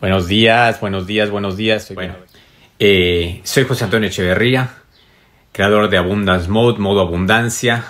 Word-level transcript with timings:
Buenos 0.00 0.28
días, 0.28 0.80
buenos 0.80 1.08
días, 1.08 1.28
buenos 1.28 1.56
días. 1.56 1.92
Bueno, 1.92 2.14
eh, 2.78 3.40
soy 3.42 3.64
José 3.64 3.82
Antonio 3.82 4.08
Echeverría, 4.08 4.76
creador 5.50 5.90
de 5.90 5.96
Abundance 5.96 6.48
Mode, 6.48 6.78
modo 6.78 7.00
abundancia. 7.00 7.84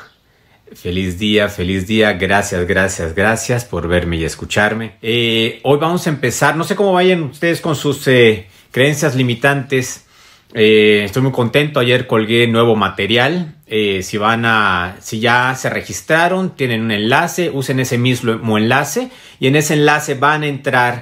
Feliz 0.72 1.18
día, 1.18 1.50
feliz 1.50 1.86
día. 1.86 2.14
Gracias, 2.14 2.66
gracias, 2.66 3.14
gracias 3.14 3.66
por 3.66 3.88
verme 3.88 4.16
y 4.16 4.24
escucharme. 4.24 4.94
Eh, 5.02 5.60
hoy 5.64 5.78
vamos 5.78 6.06
a 6.06 6.08
empezar. 6.08 6.56
No 6.56 6.64
sé 6.64 6.76
cómo 6.76 6.94
vayan 6.94 7.24
ustedes 7.24 7.60
con 7.60 7.76
sus 7.76 8.08
eh, 8.08 8.46
creencias 8.70 9.14
limitantes. 9.14 10.06
estoy 10.54 11.20
muy 11.20 11.32
contento. 11.32 11.78
Ayer 11.78 12.06
colgué 12.06 12.46
nuevo 12.46 12.74
material. 12.74 13.56
si 13.66 14.16
van 14.16 14.46
a, 14.46 14.96
si 15.00 15.20
ya 15.20 15.54
se 15.54 15.68
registraron, 15.68 16.56
tienen 16.56 16.80
un 16.80 16.90
enlace, 16.90 17.50
usen 17.50 17.80
ese 17.80 17.98
mismo 17.98 18.56
enlace 18.56 19.10
y 19.38 19.48
en 19.48 19.56
ese 19.56 19.74
enlace 19.74 20.14
van 20.14 20.42
a 20.42 20.46
entrar 20.46 21.00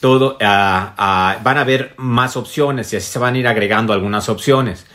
todo, 0.00 0.36
van 0.38 0.44
a 0.98 1.60
haber 1.60 1.94
más 1.96 2.36
opciones 2.36 2.92
y 2.92 2.96
así 2.96 3.10
se 3.10 3.18
van 3.18 3.34
a 3.34 3.38
ir 3.38 3.46
agregando 3.46 3.92
algunas 3.92 4.28
opciones. 4.28 4.86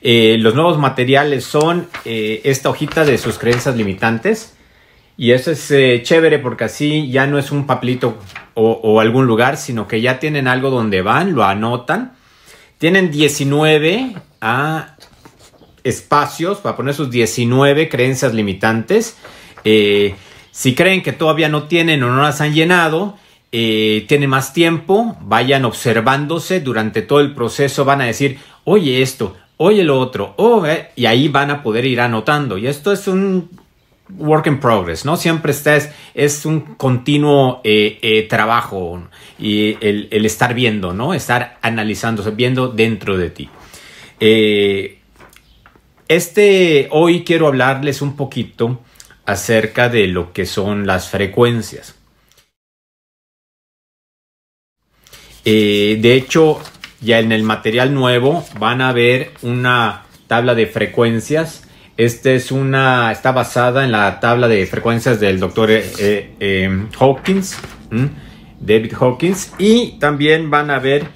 Eh, 0.00 0.36
los 0.38 0.54
nuevos 0.54 0.78
materiales 0.78 1.44
son 1.44 1.88
eh, 2.04 2.40
esta 2.44 2.70
hojita 2.70 3.04
de 3.04 3.18
sus 3.18 3.38
creencias 3.38 3.76
limitantes. 3.76 4.54
Y 5.16 5.32
eso 5.32 5.50
es 5.50 5.70
eh, 5.70 6.00
chévere 6.02 6.38
porque 6.38 6.64
así 6.64 7.10
ya 7.10 7.26
no 7.26 7.38
es 7.38 7.50
un 7.50 7.66
papelito 7.66 8.18
o, 8.54 9.00
algún 9.00 9.26
lugar, 9.26 9.56
sino 9.56 9.86
que 9.86 10.00
ya 10.00 10.18
tienen 10.18 10.48
algo 10.48 10.70
donde 10.70 11.02
van, 11.02 11.34
lo 11.34 11.44
anotan. 11.44 12.12
Tienen 12.78 13.10
19 13.10 14.14
ah, 14.40 14.96
espacios 15.84 16.58
para 16.58 16.76
poner 16.76 16.94
sus 16.94 17.10
19 17.10 17.90
creencias 17.90 18.32
limitantes. 18.32 19.16
si 19.62 20.74
creen 20.74 21.02
que 21.02 21.12
todavía 21.12 21.50
no 21.50 21.64
tienen 21.64 22.02
o 22.02 22.10
no 22.10 22.22
las 22.22 22.40
han 22.40 22.54
llenado, 22.54 23.18
eh, 23.52 24.04
tiene 24.06 24.28
más 24.28 24.52
tiempo, 24.52 25.16
vayan 25.22 25.64
observándose 25.64 26.60
durante 26.60 27.02
todo 27.02 27.18
el 27.20 27.34
proceso, 27.34 27.84
van 27.84 28.00
a 28.00 28.04
decir, 28.06 28.38
oye 28.62 29.02
esto, 29.02 29.36
oye 29.56 29.82
lo 29.82 29.98
otro, 29.98 30.34
oh, 30.36 30.64
eh", 30.66 30.90
y 30.94 31.06
ahí 31.06 31.26
van 31.26 31.50
a 31.50 31.62
poder 31.62 31.84
ir 31.84 32.00
anotando. 32.00 32.58
Y 32.58 32.68
esto 32.68 32.92
es 32.92 33.08
un 33.08 33.50
work 34.18 34.46
in 34.46 34.60
progress, 34.60 35.04
¿no? 35.04 35.16
Siempre 35.16 35.50
está, 35.50 35.76
es, 36.14 36.46
un 36.46 36.60
continuo 36.76 37.60
eh, 37.64 38.26
trabajo 38.30 39.02
y 39.36 39.76
el, 39.80 40.06
el, 40.12 40.26
estar 40.26 40.54
viendo, 40.54 40.92
¿no? 40.92 41.12
Estar 41.12 41.58
analizándose, 41.60 42.30
viendo 42.30 42.68
dentro 42.68 43.16
de 43.16 43.30
ti. 43.30 43.48
este, 46.08 46.88
hoy 46.92 47.24
quiero 47.24 47.48
hablarles 47.48 48.00
un 48.00 48.14
poquito 48.14 48.80
acerca 49.26 49.88
de 49.88 50.06
lo 50.06 50.32
que 50.32 50.46
son 50.46 50.86
las 50.86 51.08
frecuencias. 51.08 51.99
Eh, 55.44 55.98
de 56.00 56.14
hecho, 56.14 56.60
ya 57.00 57.18
en 57.18 57.32
el 57.32 57.42
material 57.42 57.94
nuevo 57.94 58.44
van 58.58 58.80
a 58.80 58.92
ver 58.92 59.32
una 59.42 60.02
tabla 60.26 60.54
de 60.54 60.66
frecuencias. 60.66 61.64
Esta 61.96 62.30
es 62.30 62.50
una, 62.50 63.12
está 63.12 63.32
basada 63.32 63.84
en 63.84 63.92
la 63.92 64.20
tabla 64.20 64.48
de 64.48 64.66
frecuencias 64.66 65.20
del 65.20 65.38
doctor 65.38 65.70
eh, 65.70 66.34
eh, 66.40 66.86
Hawkins, 66.98 67.58
David 68.58 68.94
Hawkins. 68.98 69.52
Y 69.58 69.98
también 69.98 70.50
van 70.50 70.70
a 70.70 70.78
ver 70.78 71.08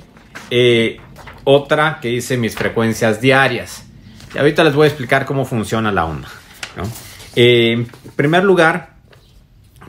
otra 1.44 1.98
que 2.00 2.08
dice 2.08 2.36
mis 2.36 2.54
frecuencias 2.54 3.20
diarias. 3.20 3.86
Y 4.34 4.38
ahorita 4.38 4.64
les 4.64 4.74
voy 4.74 4.84
a 4.84 4.88
explicar 4.88 5.24
cómo 5.26 5.44
funciona 5.44 5.92
la 5.92 6.04
onda. 6.06 6.28
en 7.36 7.86
primer 8.16 8.44
lugar, 8.44 8.96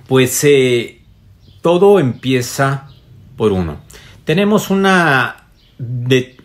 pues 0.07 0.45
todo 1.61 1.99
empieza 1.99 2.87
por 3.35 3.51
uno 3.51 3.84
tenemos 4.25 4.69
una, 4.69 5.45
de, 5.77 6.37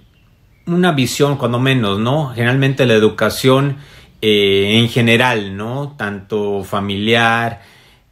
una 0.66 0.92
visión, 0.92 1.36
cuando 1.36 1.58
menos, 1.58 1.98
¿no? 1.98 2.32
Generalmente 2.34 2.86
la 2.86 2.94
educación 2.94 3.78
eh, 4.22 4.78
en 4.78 4.88
general, 4.88 5.56
¿no? 5.56 5.94
Tanto 5.98 6.62
familiar, 6.62 7.62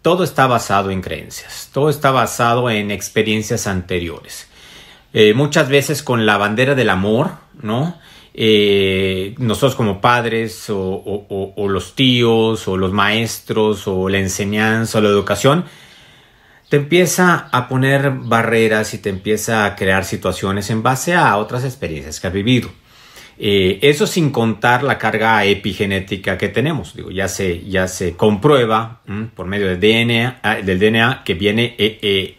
todo 0.02 0.24
está 0.24 0.46
basado 0.46 0.90
en 0.90 1.02
creencias, 1.02 1.70
todo 1.72 1.90
está 1.90 2.10
basado 2.10 2.70
en 2.70 2.90
experiencias 2.90 3.66
anteriores. 3.66 4.48
Eh, 5.12 5.34
muchas 5.34 5.68
veces 5.68 6.02
con 6.02 6.26
la 6.26 6.36
bandera 6.38 6.74
del 6.74 6.90
amor, 6.90 7.32
¿no? 7.60 7.96
Eh, 8.34 9.34
nosotros 9.38 9.74
como 9.74 10.00
padres 10.00 10.66
o, 10.68 11.54
los 11.68 11.94
tíos 11.94 12.68
o 12.68 12.76
los 12.76 12.92
maestros 12.92 13.88
o 13.88 14.08
la 14.08 14.18
enseñanza 14.18 14.98
o 14.98 15.00
la 15.00 15.08
educación, 15.08 15.64
te 16.68 16.76
empieza 16.76 17.48
a 17.50 17.68
poner 17.68 18.10
barreras 18.10 18.92
y 18.94 18.98
te 18.98 19.08
empieza 19.08 19.64
a 19.64 19.74
crear 19.74 20.04
situaciones 20.04 20.70
en 20.70 20.82
base 20.82 21.14
a 21.14 21.36
otras 21.36 21.64
experiencias 21.64 22.20
que 22.20 22.26
has 22.26 22.32
vivido. 22.32 22.70
Eh, 23.40 23.78
eso 23.82 24.06
sin 24.06 24.30
contar 24.30 24.82
la 24.82 24.98
carga 24.98 25.44
epigenética 25.44 26.36
que 26.36 26.48
tenemos. 26.48 26.94
Digo, 26.94 27.10
ya 27.10 27.28
se, 27.28 27.64
ya 27.64 27.86
se 27.86 28.16
comprueba 28.16 29.00
por 29.34 29.46
medio 29.46 29.68
del 29.68 29.80
DNA, 29.80 30.40
ah, 30.42 30.56
del 30.56 30.78
DNA 30.78 31.22
que 31.24 31.34
viene 31.34 31.76
eh, 31.78 31.98
eh, 32.02 32.37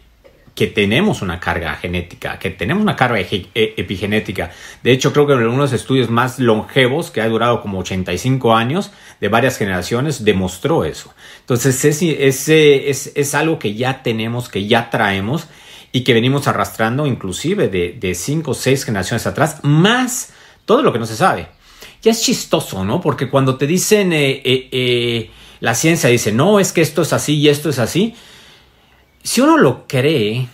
que 0.60 0.66
tenemos 0.66 1.22
una 1.22 1.40
carga 1.40 1.74
genética, 1.76 2.38
que 2.38 2.50
tenemos 2.50 2.82
una 2.82 2.94
carga 2.94 3.18
e, 3.18 3.48
epigenética. 3.54 4.50
De 4.82 4.92
hecho, 4.92 5.10
creo 5.10 5.26
que 5.26 5.32
en 5.32 5.38
uno 5.38 5.52
de 5.52 5.58
los 5.58 5.72
estudios 5.72 6.10
más 6.10 6.38
longevos, 6.38 7.10
que 7.10 7.22
ha 7.22 7.28
durado 7.30 7.62
como 7.62 7.78
85 7.78 8.54
años, 8.54 8.90
de 9.22 9.28
varias 9.28 9.56
generaciones, 9.56 10.22
demostró 10.22 10.84
eso. 10.84 11.14
Entonces, 11.38 11.82
es, 11.82 13.34
algo 13.34 13.58
que 13.58 13.72
ya 13.72 14.02
tenemos, 14.02 14.50
que 14.50 14.66
ya 14.66 14.90
traemos 14.90 15.46
y 15.92 16.02
que 16.02 16.12
venimos 16.12 16.46
arrastrando 16.46 17.06
inclusive 17.06 17.68
de 17.68 18.14
5 18.14 18.50
o 18.50 18.52
6 18.52 18.84
generaciones 18.84 19.26
atrás, 19.26 19.60
más 19.62 20.34
todo 20.66 20.82
lo 20.82 20.92
que 20.92 20.98
no 20.98 21.06
se 21.06 21.16
sabe. 21.16 21.48
Ya 22.02 22.10
es 22.10 22.20
chistoso, 22.20 22.84
¿no? 22.84 23.00
Porque 23.00 23.30
cuando 23.30 23.56
te 23.56 23.66
dicen, 23.66 24.12
eh, 24.12 24.42
eh, 24.44 24.68
eh, 24.72 25.30
la 25.60 25.74
ciencia 25.74 26.10
dice, 26.10 26.32
no, 26.32 26.60
es 26.60 26.72
que 26.72 26.82
esto 26.82 27.00
es 27.00 27.14
así 27.14 27.36
y 27.36 27.48
esto 27.48 27.70
es 27.70 27.78
así, 27.78 28.14
si 29.22 29.40
uno 29.40 29.58
lo 29.58 29.86
cree, 29.86 30.48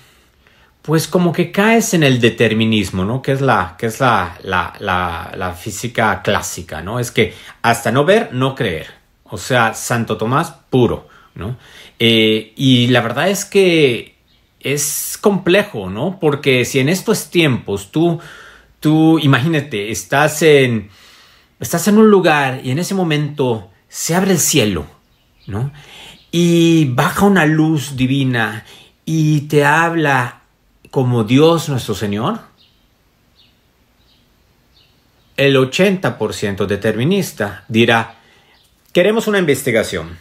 pues 0.83 1.09
como 1.09 1.33
que 1.33 1.51
caes 1.51 1.95
en 1.95 2.05
el 2.05 2.21
determinismo, 2.21 3.05
¿no? 3.05 3.21
Que 3.21 3.33
es 3.33 3.41
la, 3.41 3.75
que 3.77 3.87
es 3.87 3.99
la, 3.99 4.39
la, 4.45 5.55
física 5.59 6.23
clásica, 6.23 6.81
¿no? 6.81 7.01
Es 7.01 7.11
que 7.11 7.35
hasta 7.63 7.91
no 7.91 8.05
ver, 8.05 8.33
no 8.33 8.55
creer. 8.55 8.87
O 9.25 9.37
sea, 9.37 9.75
Santo 9.75 10.17
Tomás 10.17 10.55
puro, 10.71 11.09
¿no? 11.35 11.57
Eh, 11.99 12.53
y 12.57 12.87
la 12.89 13.01
verdad 13.01 13.29
es 13.29 13.45
que 13.45 14.17
es 14.61 15.19
complejo, 15.21 15.91
¿no? 15.91 16.19
Porque 16.21 16.65
si 16.65 16.79
en 16.79 16.89
estos 16.89 17.31
tiempos 17.31 17.91
tú, 17.91 18.21
tú, 18.79 19.19
imagínate, 19.19 19.91
estás 19.91 20.43
en, 20.43 20.91
estás 21.59 21.89
en 21.89 21.99
un 21.99 22.11
lugar 22.11 22.61
y 22.63 22.71
en 22.71 22.79
ese 22.79 22.95
momento 22.95 23.71
se 23.89 24.15
abre 24.15 24.31
el 24.31 24.39
cielo, 24.39 24.87
¿no? 25.49 25.73
Y 26.39 26.85
baja 26.85 27.25
una 27.25 27.47
luz 27.47 27.97
divina 27.97 28.67
y 29.07 29.49
te 29.49 29.65
habla 29.65 30.43
como 30.91 31.25
Dios 31.25 31.71
nuestro 31.71 31.95
Señor? 31.95 32.41
El 35.39 35.57
80% 35.57 36.67
determinista 36.67 37.65
dirá, 37.69 38.17
queremos 38.93 39.29
una 39.29 39.39
investigación. 39.39 40.19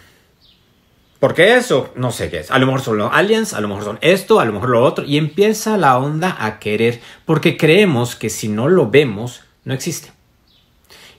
Porque 1.19 1.57
eso, 1.57 1.91
no 1.97 2.13
sé 2.13 2.29
qué 2.29 2.39
es. 2.39 2.49
A 2.49 2.59
lo 2.59 2.67
mejor 2.67 2.81
son 2.81 2.97
los 2.97 3.11
aliens, 3.11 3.53
a 3.53 3.59
lo 3.59 3.67
mejor 3.67 3.83
son 3.83 3.99
esto, 3.99 4.39
a 4.39 4.45
lo 4.45 4.53
mejor 4.53 4.69
lo 4.69 4.85
otro. 4.85 5.03
Y 5.03 5.17
empieza 5.17 5.75
la 5.75 5.97
onda 5.97 6.37
a 6.39 6.59
querer, 6.59 7.01
porque 7.25 7.57
creemos 7.57 8.15
que 8.15 8.29
si 8.29 8.47
no 8.47 8.69
lo 8.69 8.89
vemos, 8.89 9.41
no 9.65 9.73
existe. 9.73 10.13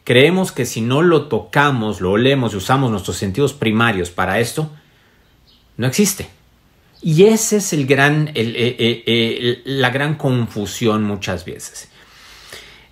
Creemos 0.04 0.52
que 0.52 0.64
si 0.64 0.80
no 0.80 1.02
lo 1.02 1.26
tocamos, 1.26 2.00
lo 2.00 2.12
olemos 2.12 2.54
y 2.54 2.56
usamos 2.56 2.90
nuestros 2.90 3.18
sentidos 3.18 3.52
primarios 3.52 4.08
para 4.08 4.40
esto, 4.40 4.70
no 5.76 5.86
existe. 5.86 6.28
Y 7.02 7.24
esa 7.24 7.56
es 7.56 7.72
el 7.72 7.86
gran, 7.86 8.28
eh, 8.28 8.32
eh, 8.34 9.04
eh, 9.06 9.62
la 9.64 9.90
gran 9.90 10.16
confusión 10.16 11.04
muchas 11.04 11.44
veces. 11.44 11.88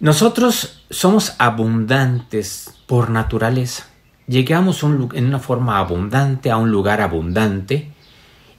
Nosotros 0.00 0.84
somos 0.90 1.34
abundantes 1.38 2.74
por 2.86 3.10
naturaleza. 3.10 3.86
Llegamos 4.26 4.82
en 4.82 5.26
una 5.26 5.38
forma 5.38 5.78
abundante 5.78 6.50
a 6.50 6.56
un 6.56 6.70
lugar 6.70 7.00
abundante 7.00 7.92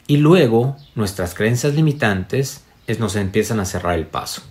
y 0.07 0.17
luego 0.17 0.77
nuestras 0.93 1.33
creencias 1.33 1.73
limitantes 1.73 2.63
nos 2.99 3.15
empiezan 3.15 3.59
a 3.59 3.65
cerrar 3.65 3.97
el 3.97 4.05
paso. 4.05 4.43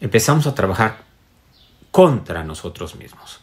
Empezamos 0.00 0.46
a 0.46 0.54
trabajar 0.54 1.04
contra 1.90 2.42
nosotros 2.44 2.96
mismos. 2.96 3.41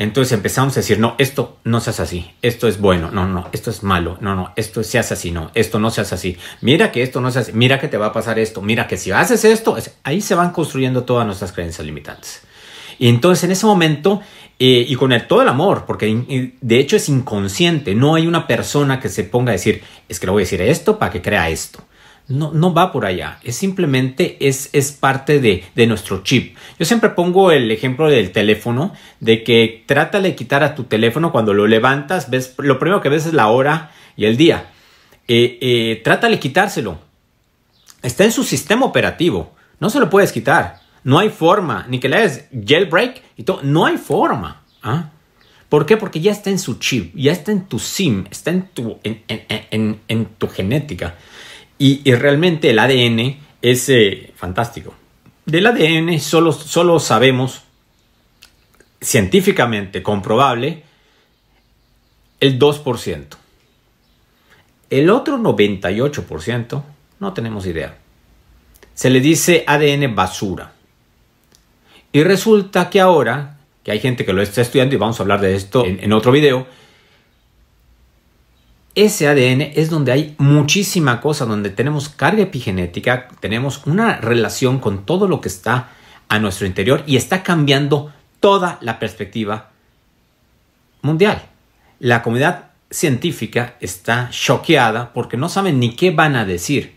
Entonces 0.00 0.32
empezamos 0.32 0.74
a 0.78 0.80
decir, 0.80 0.98
no, 0.98 1.14
esto 1.18 1.58
no 1.64 1.78
se 1.78 1.90
hace 1.90 2.00
así, 2.00 2.30
esto 2.40 2.66
es 2.68 2.80
bueno, 2.80 3.10
no, 3.10 3.28
no, 3.28 3.50
esto 3.52 3.68
es 3.68 3.82
malo, 3.82 4.16
no, 4.22 4.34
no, 4.34 4.54
esto 4.56 4.82
se 4.82 4.98
hace 4.98 5.12
así, 5.12 5.30
no, 5.30 5.50
esto 5.52 5.78
no 5.78 5.90
se 5.90 6.00
hace 6.00 6.14
así, 6.14 6.38
mira 6.62 6.90
que 6.90 7.02
esto 7.02 7.20
no 7.20 7.30
se 7.30 7.40
hace, 7.40 7.52
mira 7.52 7.78
que 7.78 7.86
te 7.86 7.98
va 7.98 8.06
a 8.06 8.12
pasar 8.14 8.38
esto, 8.38 8.62
mira 8.62 8.86
que 8.86 8.96
si 8.96 9.10
haces 9.10 9.44
esto, 9.44 9.76
ahí 10.02 10.22
se 10.22 10.34
van 10.34 10.52
construyendo 10.52 11.04
todas 11.04 11.26
nuestras 11.26 11.52
creencias 11.52 11.84
limitantes. 11.84 12.40
Y 12.98 13.08
entonces 13.08 13.44
en 13.44 13.50
ese 13.50 13.66
momento, 13.66 14.22
eh, 14.58 14.86
y 14.88 14.96
con 14.96 15.12
el, 15.12 15.26
todo 15.26 15.42
el 15.42 15.48
amor, 15.48 15.84
porque 15.86 16.54
de 16.58 16.78
hecho 16.78 16.96
es 16.96 17.10
inconsciente, 17.10 17.94
no 17.94 18.14
hay 18.14 18.26
una 18.26 18.46
persona 18.46 19.00
que 19.00 19.10
se 19.10 19.24
ponga 19.24 19.50
a 19.50 19.52
decir, 19.52 19.82
es 20.08 20.18
que 20.18 20.24
le 20.24 20.32
voy 20.32 20.40
a 20.40 20.44
decir 20.44 20.62
esto 20.62 20.98
para 20.98 21.12
que 21.12 21.20
crea 21.20 21.50
esto. 21.50 21.84
No, 22.30 22.52
no 22.52 22.72
va 22.72 22.92
por 22.92 23.04
allá. 23.04 23.38
Es 23.42 23.56
simplemente 23.56 24.36
es, 24.40 24.70
es 24.72 24.92
parte 24.92 25.40
de, 25.40 25.64
de, 25.74 25.86
nuestro 25.86 26.22
chip. 26.22 26.56
Yo 26.78 26.86
siempre 26.86 27.10
pongo 27.10 27.50
el 27.50 27.70
ejemplo 27.70 28.08
del 28.08 28.30
teléfono, 28.30 28.94
de 29.18 29.42
que 29.42 29.82
trata 29.84 30.20
de 30.20 30.36
quitar 30.36 30.62
a 30.62 30.76
tu 30.76 30.84
teléfono 30.84 31.32
cuando 31.32 31.52
lo 31.54 31.66
levantas, 31.66 32.30
ves, 32.30 32.54
lo 32.58 32.78
primero 32.78 33.00
que 33.00 33.08
ves 33.08 33.26
es 33.26 33.32
la 33.32 33.48
hora 33.48 33.90
y 34.16 34.26
el 34.26 34.36
día. 34.36 34.70
Eh, 35.26 35.58
eh, 35.60 36.00
trata 36.04 36.28
de 36.28 36.38
quitárselo. 36.38 37.00
Está 38.02 38.24
en 38.24 38.32
su 38.32 38.44
sistema 38.44 38.86
operativo. 38.86 39.54
No 39.80 39.90
se 39.90 39.98
lo 40.00 40.08
puedes 40.08 40.32
quitar. 40.32 40.80
No 41.02 41.18
hay 41.18 41.30
forma. 41.30 41.84
Ni 41.88 41.98
que 41.98 42.08
le 42.08 42.16
hagas 42.16 42.44
jailbreak 42.52 43.22
y 43.36 43.42
todo. 43.42 43.60
No 43.62 43.86
hay 43.86 43.96
forma. 43.96 44.62
¿ah? 44.82 45.10
¿Por 45.70 45.86
qué? 45.86 45.96
Porque 45.96 46.20
ya 46.20 46.32
está 46.32 46.50
en 46.50 46.58
su 46.58 46.80
chip, 46.80 47.14
ya 47.14 47.30
está 47.30 47.52
en 47.52 47.64
tu 47.66 47.78
SIM, 47.78 48.26
está 48.28 48.50
en 48.50 48.66
tu, 48.74 48.98
en, 49.04 50.28
tu 50.36 50.48
genética. 50.48 51.14
Y, 51.82 52.02
realmente 52.12 52.68
el 52.68 52.78
ADN 52.78 53.38
es 53.62 53.88
eh, 53.88 54.34
fantástico. 54.36 54.94
Del 55.46 55.66
ADN 55.66 56.20
solo, 56.20 56.52
solo 56.52 57.00
sabemos 57.00 57.62
científicamente 59.00 60.02
comprobable 60.02 60.82
el 62.38 62.58
2%. 62.58 63.24
El 64.90 65.08
otro 65.08 65.38
98% 65.38 66.82
no 67.18 67.32
tenemos 67.32 67.64
idea. 67.64 67.96
Se 68.92 69.08
le 69.08 69.20
dice 69.20 69.64
ADN 69.66 70.14
basura. 70.14 70.74
Y 72.12 72.22
resulta 72.24 72.90
que 72.90 73.00
ahora 73.00 73.56
que 73.82 73.90
hay 73.92 74.00
gente 74.00 74.26
que 74.26 74.34
lo 74.34 74.42
está 74.42 74.60
estudiando 74.60 74.94
y 74.94 74.98
vamos 74.98 75.18
a 75.18 75.22
hablar 75.22 75.40
de 75.40 75.54
esto 75.54 75.86
en, 75.86 76.12
otro 76.12 76.30
video, 76.30 76.66
ese 78.94 79.28
ADN 79.28 79.72
es 79.74 79.90
donde 79.90 80.12
hay 80.12 80.34
muchísima 80.38 81.20
cosa, 81.20 81.44
donde 81.44 81.70
tenemos 81.70 82.08
carga 82.08 82.42
epigenética, 82.42 83.28
tenemos 83.40 83.86
una 83.86 84.16
relación 84.16 84.78
con 84.80 85.04
todo 85.06 85.28
lo 85.28 85.40
que 85.40 85.48
está 85.48 85.90
a 86.28 86.38
nuestro 86.38 86.66
interior 86.66 87.02
y 87.06 87.16
está 87.16 87.42
cambiando 87.42 88.12
toda 88.40 88.78
la 88.80 88.98
perspectiva 88.98 89.70
mundial. 91.02 91.42
La 91.98 92.22
comunidad 92.22 92.70
científica 92.90 93.76
está 93.80 94.28
choqueada 94.30 95.12
porque 95.12 95.36
no 95.36 95.48
saben 95.48 95.78
ni 95.78 95.94
qué 95.94 96.10
van 96.10 96.34
a 96.34 96.44
decir. 96.44 96.96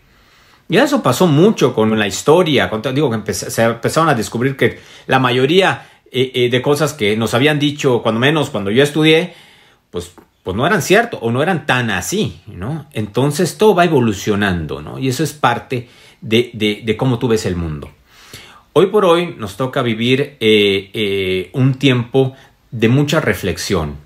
Y 0.68 0.78
eso 0.78 1.02
pasó 1.02 1.26
mucho 1.26 1.74
con 1.74 1.96
la 1.98 2.06
historia. 2.06 2.70
digo 2.92 3.24
que 3.24 3.34
se 3.34 3.62
empezaron 3.62 4.08
a 4.08 4.14
descubrir 4.14 4.56
que 4.56 4.80
la 5.06 5.18
mayoría 5.18 5.86
eh, 6.10 6.32
eh, 6.34 6.48
de 6.50 6.62
cosas 6.62 6.94
que 6.94 7.16
nos 7.16 7.34
habían 7.34 7.58
dicho, 7.58 8.02
cuando 8.02 8.20
menos 8.20 8.50
cuando 8.50 8.70
yo 8.70 8.82
estudié, 8.82 9.34
pues, 9.90 10.12
pues 10.44 10.56
no 10.56 10.66
eran 10.66 10.82
cierto 10.82 11.18
o 11.18 11.32
no 11.32 11.42
eran 11.42 11.66
tan 11.66 11.90
así, 11.90 12.40
¿no? 12.46 12.86
Entonces 12.92 13.56
todo 13.56 13.74
va 13.74 13.86
evolucionando, 13.86 14.82
¿no? 14.82 14.98
Y 14.98 15.08
eso 15.08 15.24
es 15.24 15.32
parte 15.32 15.88
de, 16.20 16.50
de, 16.84 16.96
cómo 16.96 17.18
tú 17.18 17.28
ves 17.28 17.46
el 17.46 17.56
mundo. 17.56 17.90
Hoy 18.74 18.86
por 18.88 19.06
hoy 19.06 19.34
nos 19.38 19.56
toca 19.56 19.80
vivir 19.80 20.36
eh, 20.40 21.50
un 21.54 21.74
tiempo 21.74 22.34
de 22.70 22.88
mucha 22.88 23.20
reflexión, 23.20 23.96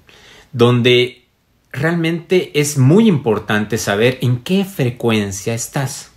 donde 0.53 1.25
realmente 1.73 2.53
es 2.55 2.79
muy 2.79 3.09
importante 3.09 3.77
saber 3.77 4.19
en 4.21 4.39
qué 4.39 4.65
frecuencia 4.65 5.55
estás. 5.55 6.13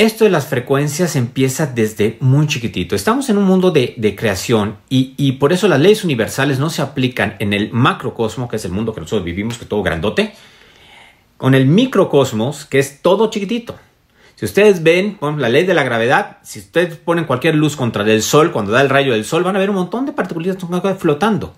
Esto 0.00 0.24
de 0.24 0.30
las 0.30 0.46
frecuencias 0.46 1.14
empieza 1.14 1.66
desde 1.66 2.16
muy 2.20 2.46
chiquitito. 2.46 2.96
Estamos 2.96 3.28
en 3.28 3.36
un 3.36 3.44
mundo 3.44 3.70
de, 3.70 4.16
creación 4.16 4.78
y, 4.88 5.32
por 5.32 5.52
eso 5.52 5.68
las 5.68 5.78
leyes 5.78 6.04
universales 6.04 6.58
no 6.58 6.70
se 6.70 6.80
aplican 6.80 7.36
en 7.38 7.52
el 7.52 7.70
macrocosmo, 7.70 8.48
que 8.48 8.56
es 8.56 8.64
el 8.64 8.72
mundo 8.72 8.94
que 8.94 9.02
nosotros 9.02 9.26
vivimos, 9.26 9.58
que 9.58 9.64
es 9.64 9.68
todo 9.68 9.82
grandote, 9.82 10.32
con 11.36 11.54
el 11.54 11.66
microcosmos, 11.66 12.64
que 12.64 12.78
es 12.78 13.02
todo 13.02 13.28
chiquitito. 13.28 13.76
Si 14.36 14.46
ustedes 14.46 14.82
ven 14.82 15.18
la 15.36 15.50
ley 15.50 15.66
de 15.66 15.74
la 15.74 15.82
gravedad, 15.82 16.38
si 16.44 16.60
ustedes 16.60 16.96
ponen 16.96 17.26
cualquier 17.26 17.54
luz 17.56 17.76
contra 17.76 18.02
el 18.02 18.22
sol, 18.22 18.52
cuando 18.52 18.72
da 18.72 18.80
el 18.80 18.88
rayo 18.88 19.12
del 19.12 19.26
sol, 19.26 19.44
van 19.44 19.56
a 19.56 19.58
ver 19.58 19.68
un 19.68 19.76
montón 19.76 20.06
de 20.06 20.12
partículas 20.12 20.56
flotando. 20.98 21.52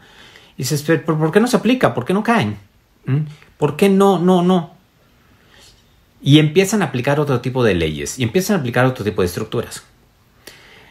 Y 0.57 0.65
dices, 0.65 0.83
¿por 0.83 1.31
qué 1.31 1.39
no 1.39 1.47
se 1.47 1.59
aplica? 1.59 1.95
¿Por 1.95 2.05
qué 2.05 2.13
no 2.13 2.25
caen? 2.25 2.59
¿Mm? 3.07 3.19
¿Por 3.57 3.77
qué 3.77 3.89
no, 3.89 4.19
no, 4.19 4.43
no? 4.43 4.82
Y 6.23 6.39
empiezan 6.39 6.83
a 6.83 6.87
aplicar 6.87 7.19
otro 7.19 7.41
tipo 7.41 7.65
de 7.65 7.75
leyes 7.75 8.19
y 8.19 8.23
empiezan 8.23 8.57
a 8.57 8.61
aplicar 8.61 8.87
otro 8.87 9.05
tipo 9.05 9.23
de 9.23 9.27
estructuras. 9.27 9.83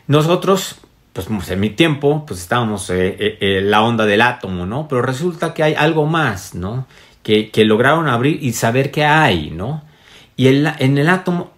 Nosotros, 0.08 0.76
pues 1.14 1.50
en 1.50 1.60
mi 1.60 1.70
tiempo, 1.70 2.26
pues 2.28 2.42
estábamos 2.42 2.90
en 2.90 2.98
eh, 2.98 3.16
eh, 3.18 3.38
eh, 3.40 3.62
la 3.62 3.82
onda 3.82 4.06
del 4.06 4.22
átomo, 4.22 4.66
¿no? 4.66 4.88
Pero 4.90 5.02
resulta 5.02 5.54
que 5.54 5.64
hay 5.64 5.74
algo 5.74 6.06
más, 6.06 6.54
¿no? 6.54 6.86
Que, 7.24 7.50
lograron 7.66 8.08
abrir 8.08 8.44
y 8.44 8.52
saber 8.54 8.92
qué 8.92 9.06
hay, 9.06 9.52
¿no? 9.52 9.84
Y 10.36 10.48
en 10.48 10.98
el 10.98 11.08
átomo, 11.08 11.52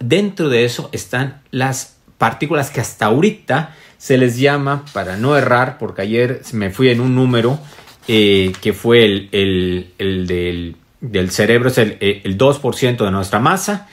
dentro 0.00 0.48
de 0.48 0.64
eso 0.64 0.88
están 0.92 1.42
las 1.50 1.98
partículas 2.16 2.70
que 2.70 2.80
hasta 2.80 3.06
ahorita 3.06 3.74
se 3.98 4.16
les 4.16 4.38
llama, 4.38 4.84
para 4.94 5.16
no 5.16 5.36
errar, 5.36 5.76
porque 5.78 6.02
ayer 6.02 6.40
me 6.52 6.70
fui 6.70 6.88
en 6.88 7.00
un 7.00 7.14
número 7.14 7.58
que 8.06 8.74
fue 8.74 9.04
el, 9.04 9.92
el 9.98 10.26
del 10.26 10.76
del 11.00 11.30
cerebro 11.30 11.68
es 11.68 11.78
el, 11.78 11.98
2% 11.98 13.04
de 13.04 13.10
nuestra 13.10 13.38
masa 13.38 13.88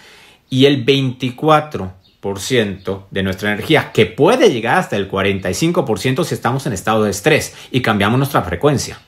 y 0.50 0.66
el 0.66 0.86
24% 0.86 3.04
de 3.12 3.24
nuestra 3.24 3.52
energía, 3.52 3.92
que 3.92 4.06
puede 4.06 4.52
llegar 4.52 4.78
hasta 4.78 4.96
el 4.96 5.10
45% 5.10 6.24
si 6.24 6.34
estamos 6.34 6.66
en 6.66 6.74
estado 6.74 7.04
de 7.04 7.12
estrés 7.12 7.56
y 7.72 7.82
cambiamos 7.82 8.18
nuestra 8.18 8.42
frecuencia. 8.44 9.00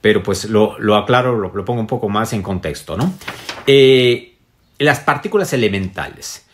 Pero 0.00 0.22
pues 0.22 0.46
lo, 0.46 0.96
aclaro, 0.96 1.36
lo, 1.36 1.64
pongo 1.64 1.80
un 1.80 1.86
poco 1.86 2.08
más 2.08 2.32
en 2.32 2.42
contexto, 2.42 2.96
¿no? 2.96 3.12
Eh, 3.66 4.36
las 4.78 5.00
partículas 5.00 5.52
elementales. 5.52 6.46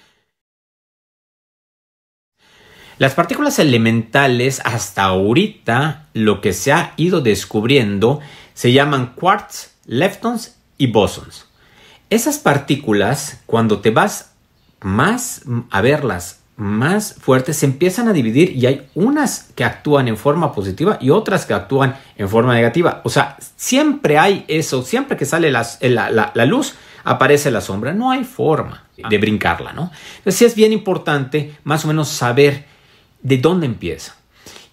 Las 2.99 3.15
partículas 3.15 3.59
elementales 3.61 4.61
hasta 4.65 5.05
ahorita 5.05 6.09
lo 6.15 6.41
que 6.41 6.53
se 6.53 6.73
ha 6.73 6.95
ido 6.97 7.21
descubriendo 7.21 8.21
se 8.55 8.73
llaman 8.73 9.15
quarks, 9.15 9.77
leptons 9.87 10.58
y 10.79 10.87
bosons. 10.87 11.47
Esas 12.09 12.39
partículas, 12.39 13.43
cuando 13.45 13.81
te 13.81 13.91
vas 13.91 14.33
más 14.81 15.43
a 15.71 15.81
verlas 15.83 16.39
más 16.59 17.15
fuertes, 17.15 17.59
se 17.59 17.67
empiezan 17.67 18.09
a 18.09 18.13
dividir 18.13 18.51
y 18.51 18.67
hay 18.67 18.89
unas 18.95 19.51
que 19.55 19.63
actúan 19.63 20.09
en 20.09 20.17
forma 20.17 20.53
positiva 20.53 20.99
y 21.01 21.11
otras 21.11 21.47
que 21.47 21.55
actúan 21.55 21.97
en 22.17 22.29
forma 22.29 22.53
negativa. 22.53 23.01
O 23.05 23.11
sea, 23.11 23.37
siempre 23.55 24.19
hay 24.19 24.45
eso, 24.49 24.83
siempre 24.83 25.17
que 25.17 25.25
sale 25.25 25.53
la, 25.53 26.47
luz, 26.47 26.75
aparece 27.05 27.53
la 27.53 27.61
sombra. 27.61 27.95
No 27.95 28.11
hay 28.11 28.25
forma 28.25 28.85
de 28.97 29.19
brincarla, 29.19 29.73
¿no? 29.73 29.93
Entonces 30.19 30.43
es 30.43 30.55
bien 30.57 30.73
importante 30.73 31.57
más 31.63 31.85
o 31.85 31.89
menos 31.89 32.09
saber 32.09 32.65
de 33.23 33.39
dónde 33.39 33.67
empieza. 33.67 34.17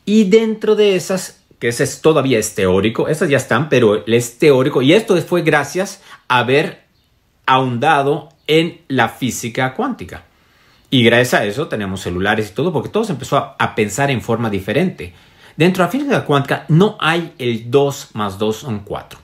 Y 0.06 0.24
dentro 0.24 0.76
de 0.76 0.96
esas 0.96 1.45
que 1.60 1.70
ese 1.70 1.84
es, 1.84 2.02
todavía 2.02 2.40
es 2.40 2.56
teórico, 2.56 3.08
esas 3.08 3.30
ya 3.30 3.38
están, 3.38 3.70
pero 3.70 4.06
es 4.06 4.38
teórico 4.38 4.82
y 4.82 4.94
esto 4.94 5.16
fue 5.22 5.42
gracias 5.42 6.02
a 6.28 6.40
haber 6.40 6.86
ahondado 7.46 8.30
en 8.48 8.82
la 8.88 9.10
física 9.10 9.74
cuántica. 9.74 10.24
Y 10.90 11.04
gracias 11.04 11.42
a 11.42 11.46
eso 11.46 11.68
tenemos 11.68 12.02
celulares 12.02 12.50
y 12.50 12.54
todo, 12.54 12.72
porque 12.72 12.90
todo 12.90 13.04
se 13.04 13.14
empezó 13.14 13.38
a, 13.38 13.56
a 13.58 13.76
pensar 13.76 14.12
en 14.12 14.22
forma 14.22 14.50
diferente. 14.50 15.14
Dentro 15.58 15.84
de 15.84 15.88
la 15.88 15.92
física 15.92 16.26
cuántica 16.26 16.66
no 16.68 16.98
hay 17.00 17.34
el 17.38 17.72
2 17.72 18.10
más 18.14 18.38
2 18.38 18.56
son 18.56 18.80
4. 18.80 19.20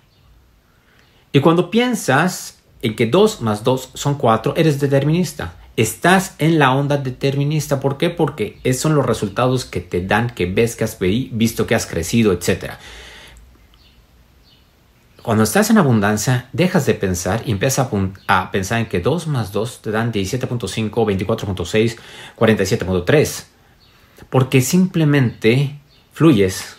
Y 1.34 1.40
cuando 1.40 1.70
piensas 1.70 2.60
en 2.82 2.96
que 2.96 3.06
2 3.06 3.42
más 3.42 3.64
2 3.64 3.92
son 3.94 4.16
4, 4.16 4.56
eres 4.58 4.80
determinista 4.80 5.56
estás 5.78 6.36
en 6.40 6.60
la 6.60 6.74
onda 6.74 6.98
determinista. 6.98 7.80
¿Por 7.80 7.98
qué? 7.98 8.10
Porque 8.10 8.60
esos 8.64 8.82
son 8.82 8.96
los 8.96 9.06
resultados 9.06 9.66
que 9.66 9.82
te 9.82 10.06
dan, 10.06 10.30
que 10.30 10.46
ves 10.46 10.76
que 10.76 10.84
has 10.84 10.98
visto 11.00 11.68
que 11.68 11.76
has 11.76 11.86
crecido, 11.86 12.34
etc. 12.34 12.74
Cuando 15.22 15.44
estás 15.44 15.70
en 15.70 15.78
abundancia, 15.78 16.50
dejas 16.52 16.86
de 16.86 16.96
pensar 16.96 17.44
y 17.46 17.52
empiezas 17.52 17.88
a, 18.28 18.52
pensar 18.52 18.80
en 18.80 18.88
que 18.88 19.00
2 19.00 19.28
más 19.28 19.52
2 19.52 19.82
te 19.84 19.92
dan 19.92 20.12
17.5, 20.12 20.90
24.6, 20.92 21.98
47.3. 22.38 23.46
Porque 24.30 24.62
simplemente 24.62 25.80
fluyes 26.14 26.78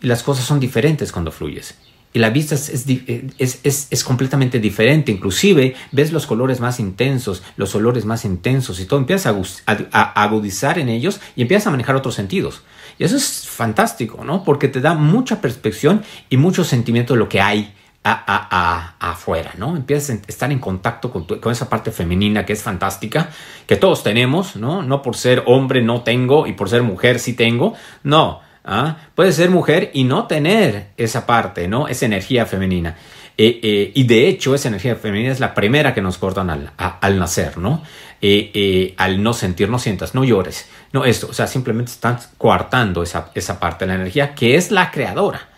y 0.00 0.06
las 0.06 0.22
cosas 0.22 0.44
son 0.44 0.60
diferentes 0.60 1.12
cuando 1.12 1.30
fluyes 1.30 1.76
y 2.14 2.20
la 2.20 2.30
vista 2.30 2.54
es, 2.54 4.04
completamente 4.04 4.60
diferente. 4.60 5.10
Inclusive 5.10 5.74
ves 5.90 6.12
los 6.12 6.26
colores 6.26 6.60
más 6.60 6.78
intensos, 6.78 7.42
los 7.56 7.74
olores 7.74 8.04
más 8.04 8.24
intensos 8.24 8.78
y 8.78 8.86
todo. 8.86 9.00
Empiezas 9.00 9.62
a, 9.66 10.22
agudizar 10.22 10.78
en 10.78 10.88
ellos 10.88 11.20
y 11.34 11.42
empiezas 11.42 11.66
a 11.66 11.70
manejar 11.72 11.96
otros 11.96 12.14
sentidos. 12.14 12.62
Y 13.00 13.04
eso 13.04 13.16
es 13.16 13.48
fantástico, 13.48 14.24
¿no? 14.24 14.44
Porque 14.44 14.68
te 14.68 14.80
da 14.80 14.94
mucha 14.94 15.40
perspección 15.40 16.04
y 16.30 16.36
mucho 16.36 16.62
sentimiento 16.62 17.14
de 17.14 17.18
lo 17.18 17.28
que 17.28 17.40
hay 17.40 17.74
afuera, 18.04 19.52
¿no? 19.58 19.76
Empiezas 19.76 20.10
a 20.10 20.20
estar 20.28 20.52
en 20.52 20.60
contacto 20.60 21.10
con, 21.10 21.24
con, 21.24 21.50
esa 21.50 21.68
parte 21.68 21.90
femenina 21.90 22.46
que 22.46 22.52
es 22.52 22.62
fantástica, 22.62 23.30
que 23.66 23.74
todos 23.74 24.04
tenemos, 24.04 24.54
¿no? 24.54 24.84
No 24.84 25.02
por 25.02 25.16
ser 25.16 25.42
hombre 25.46 25.82
no 25.82 26.02
tengo 26.02 26.46
y 26.46 26.52
por 26.52 26.68
ser 26.68 26.84
mujer 26.84 27.18
sí 27.18 27.32
tengo, 27.32 27.74
no, 28.04 28.43
¿Ah? 28.64 28.96
Puede 29.14 29.32
ser 29.32 29.50
mujer 29.50 29.90
y 29.92 30.04
no 30.04 30.26
tener 30.26 30.88
esa 30.96 31.26
parte, 31.26 31.68
¿no? 31.68 31.86
Esa 31.86 32.06
energía 32.06 32.46
femenina. 32.46 32.96
Eh, 33.36 33.60
eh, 33.62 33.92
y 33.94 34.04
de 34.04 34.28
hecho, 34.28 34.54
esa 34.54 34.68
energía 34.68 34.96
femenina 34.96 35.32
es 35.32 35.40
la 35.40 35.54
primera 35.54 35.92
que 35.92 36.00
nos 36.00 36.18
cortan 36.18 36.50
al, 36.50 36.70
al 36.76 37.18
nacer, 37.18 37.58
¿no? 37.58 37.82
Eh, 38.22 38.94
al 38.96 39.22
no 39.22 39.34
sentir, 39.34 39.68
no 39.68 39.78
sientas, 39.78 40.14
no 40.14 40.24
llores, 40.24 40.66
no 40.92 41.04
esto, 41.04 41.26
o 41.28 41.34
sea, 41.34 41.46
simplemente 41.46 41.92
están 41.92 42.18
coartando 42.38 43.02
esa, 43.02 43.30
esa 43.34 43.60
parte 43.60 43.84
de 43.84 43.88
la 43.88 43.96
energía 43.96 44.34
que 44.34 44.56
es 44.56 44.70
la 44.70 44.90
creadora. 44.90 45.48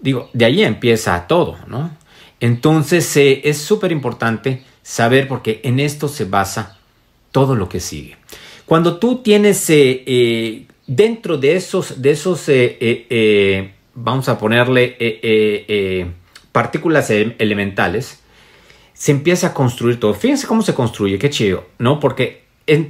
Digo, 0.00 0.30
de 0.32 0.46
ahí 0.46 0.64
empieza 0.64 1.28
todo, 1.28 1.58
¿no? 1.68 1.96
Entonces 2.40 3.16
es 3.16 3.58
súper 3.58 3.92
importante 3.92 4.64
saber 4.82 5.28
porque 5.28 5.60
en 5.62 5.78
esto 5.78 6.08
se 6.08 6.24
basa 6.24 6.78
todo 7.30 7.54
lo 7.54 7.68
que 7.68 7.78
sigue. 7.78 8.16
Cuando 8.64 8.98
tú 8.98 9.18
tienes 9.18 9.70
dentro 10.90 11.38
de 11.38 11.54
esos, 11.54 12.02
de 12.02 12.10
esos 12.10 12.50
vamos 13.94 14.28
a 14.28 14.38
ponerle 14.38 16.14
partículas 16.52 17.10
elementales, 17.10 18.20
se 18.92 19.12
empieza 19.12 19.48
a 19.48 19.54
construir 19.54 20.00
todo. 20.00 20.14
Fíjense 20.14 20.46
cómo 20.46 20.62
se 20.62 20.74
construye, 20.74 21.18
qué 21.18 21.30
chido, 21.30 21.64
¿no? 21.78 22.00
Porque 22.00 22.44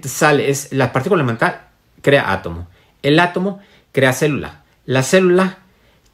sale, 0.05 0.49
es 0.51 0.73
la 0.73 0.93
partícula 0.93 1.23
elemental 1.23 1.69
crea 2.01 2.33
átomo, 2.33 2.69
el 3.03 3.21
átomo 3.21 3.61
crea 3.93 4.15
célula, 4.15 4.65
la 4.87 5.03
célula 5.03 5.59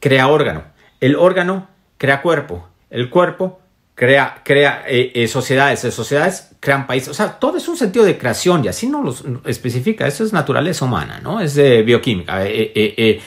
crea 0.00 0.26
órgano, 0.26 0.64
el 1.00 1.14
órgano 1.14 1.68
crea 1.98 2.20
cuerpo, 2.20 2.68
el 2.90 3.10
cuerpo 3.10 3.60
crea, 3.96 4.42
crea 4.44 4.84
eh, 4.86 5.10
eh, 5.12 5.26
sociedades, 5.26 5.80
sociedades 5.92 6.52
crean 6.60 6.86
países, 6.86 7.08
o 7.08 7.14
sea, 7.14 7.40
todo 7.40 7.56
es 7.56 7.66
un 7.66 7.76
sentido 7.76 8.04
de 8.04 8.16
creación 8.16 8.64
y 8.64 8.68
así 8.68 8.86
no 8.86 9.02
lo 9.02 9.12
especifica, 9.44 10.06
eso 10.06 10.22
es 10.22 10.32
naturaleza 10.32 10.84
humana, 10.84 11.18
¿no? 11.20 11.40
Es 11.40 11.56
de 11.56 11.82
bioquímica, 11.82 12.44
eh, 12.46 13.20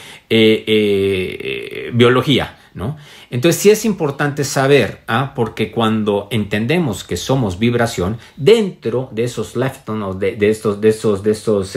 biología, 1.94 2.58
¿no? 2.74 2.96
Entonces 3.32 3.62
sí 3.62 3.70
es 3.70 3.86
importante 3.86 4.44
saber, 4.44 5.02
¿ah? 5.08 5.34
porque 5.36 5.72
cuando 5.72 6.28
entendemos 6.32 7.04
que 7.04 7.16
somos 7.16 7.60
vibración, 7.60 8.18
dentro 8.36 9.10
de 9.12 9.26
esos 9.26 9.56
leptons, 9.56 10.20
de, 10.20 10.36
de 10.36 10.50
estos, 10.50 10.82
de 10.82 10.90
esos, 10.90 11.24
de 11.24 11.32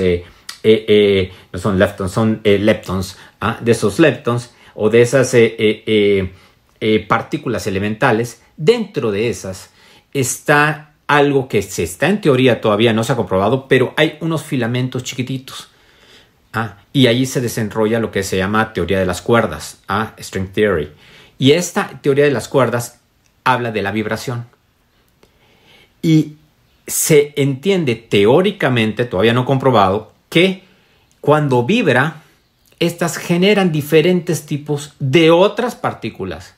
eh, 0.05 0.25
eh, 0.63 0.85
eh, 0.89 1.33
no 1.53 1.59
son 1.59 1.79
leptons, 1.79 2.13
son 2.13 2.41
leptons, 2.43 3.19
¿ah? 3.41 3.59
de 3.61 3.73
esos 3.73 3.99
leptons 3.99 4.55
o 4.75 4.89
de 4.89 5.03
esas 5.03 5.37
partículas 7.07 7.67
elementales, 7.67 8.43
dentro 8.57 9.11
de 9.11 9.29
esas 9.29 9.71
está 10.13 10.95
algo 11.07 11.49
que 11.49 11.63
se 11.63 11.83
está 11.83 12.09
en 12.09 12.21
teoría 12.21 12.61
todavía 12.61 12.93
no 12.93 13.05
se 13.05 13.13
ha 13.13 13.17
comprobado, 13.17 13.69
pero 13.69 13.93
hay 13.97 14.17
unos 14.21 14.43
filamentos 14.43 15.05
chiquititos. 15.05 15.69
¿ah? 16.53 16.77
y 16.93 17.07
allí 17.07 17.27
se 17.27 17.41
desenrolla 17.41 17.99
lo 18.01 18.11
que 18.11 18.23
se 18.23 18.37
llama 18.37 18.73
teoría 18.73 18.99
de 18.99 19.07
las 19.07 19.23
cuerdas, 19.23 19.81
string 20.19 20.49
theory. 20.53 20.91
Y 21.39 21.53
esta 21.53 22.01
teoría 22.03 22.25
de 22.25 22.31
las 22.31 22.49
cuerdas 22.49 23.01
habla 23.45 23.73
de 23.73 23.83
la 23.83 23.91
vibración. 23.91 24.47
Y 26.03 26.37
se 26.87 27.33
entiende 27.37 27.95
teóricamente, 27.95 29.05
todavía 29.05 29.33
no 29.33 29.45
comprobado, 29.45 30.13
que 30.29 30.65
cuando 31.21 31.65
vibra, 31.65 32.23
estas 32.79 33.17
generan 33.17 33.73
diferentes 33.73 34.45
tipos 34.45 34.95
de 34.99 35.31
otras 35.31 35.75
partículas. 35.75 36.55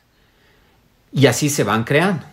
Y 1.15 1.27
así 1.27 1.49
se 1.49 1.65
van 1.65 1.85
creando. 1.85 2.27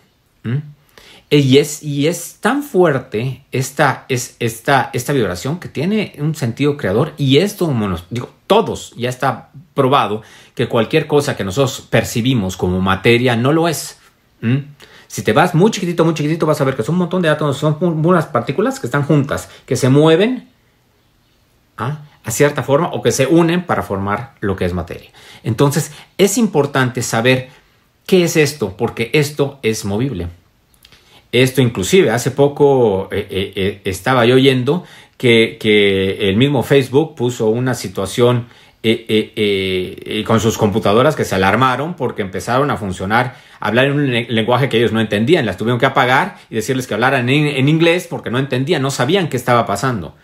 Y 1.29 1.59
es, 1.59 1.81
y 1.81 2.07
es 2.07 2.39
tan 2.41 2.61
fuerte 2.61 3.45
esta, 3.53 4.05
es, 4.09 4.35
esta, 4.39 4.89
esta 4.91 5.13
vibración 5.13 5.61
que 5.61 5.69
tiene 5.69 6.13
un 6.17 6.35
sentido 6.35 6.75
creador 6.75 7.13
y 7.15 7.37
esto, 7.37 7.73
digo, 8.09 8.31
todos 8.47 8.93
ya 8.97 9.07
está 9.07 9.49
probado 9.73 10.23
que 10.55 10.67
cualquier 10.67 11.07
cosa 11.07 11.37
que 11.37 11.45
nosotros 11.45 11.87
percibimos 11.89 12.57
como 12.57 12.81
materia 12.81 13.37
no 13.37 13.53
lo 13.53 13.69
es. 13.69 13.97
Si 15.07 15.21
te 15.21 15.31
vas 15.31 15.55
muy 15.55 15.71
chiquitito, 15.71 16.03
muy 16.03 16.15
chiquitito, 16.15 16.45
vas 16.45 16.59
a 16.59 16.63
ver 16.65 16.75
que 16.75 16.83
son 16.83 16.95
un 16.95 16.99
montón 16.99 17.21
de 17.21 17.29
átomos, 17.29 17.57
son 17.57 17.77
unas 17.81 18.25
partículas 18.25 18.79
que 18.79 18.87
están 18.87 19.03
juntas, 19.03 19.47
que 19.65 19.77
se 19.77 19.87
mueven 19.87 20.49
¿ah? 21.77 21.99
a 22.25 22.31
cierta 22.31 22.63
forma 22.63 22.89
o 22.91 23.01
que 23.01 23.11
se 23.11 23.27
unen 23.27 23.65
para 23.65 23.83
formar 23.83 24.35
lo 24.41 24.55
que 24.55 24.65
es 24.65 24.73
materia. 24.73 25.11
Entonces, 25.43 25.91
es 26.17 26.37
importante 26.37 27.01
saber 27.03 27.60
qué 28.11 28.25
es 28.25 28.35
esto, 28.35 28.75
porque 28.75 29.09
esto 29.13 29.57
es 29.63 29.85
movible. 29.85 30.27
Esto 31.31 31.61
inclusive, 31.61 32.09
hace 32.09 32.31
poco 32.31 33.07
eh, 33.09 33.25
eh, 33.29 33.53
eh, 33.55 33.81
estaba 33.85 34.25
yo 34.25 34.35
oyendo 34.35 34.83
que, 35.15 36.17
el 36.19 36.35
mismo 36.35 36.61
Facebook 36.61 37.15
puso 37.15 37.47
una 37.47 37.73
situación 37.73 38.47
con 40.25 40.39
sus 40.41 40.57
computadoras 40.57 41.15
que 41.15 41.23
se 41.23 41.35
alarmaron 41.35 41.93
porque 41.93 42.21
empezaron 42.21 42.69
a 42.69 42.75
funcionar, 42.75 43.37
hablar 43.61 43.85
en 43.85 43.93
un 43.93 44.11
lenguaje 44.11 44.67
que 44.67 44.77
ellos 44.77 44.91
no 44.91 44.99
entendían, 44.99 45.45
las 45.45 45.55
tuvieron 45.55 45.79
que 45.79 45.85
apagar 45.85 46.35
y 46.49 46.55
decirles 46.55 46.87
que 46.87 46.95
hablaran 46.95 47.29
en, 47.29 47.69
inglés 47.69 48.07
porque 48.09 48.29
no 48.29 48.39
entendían, 48.39 48.81
no 48.81 48.91
sabían 48.91 49.29
qué 49.29 49.37
estaba 49.37 49.65
pasando. 49.65 50.15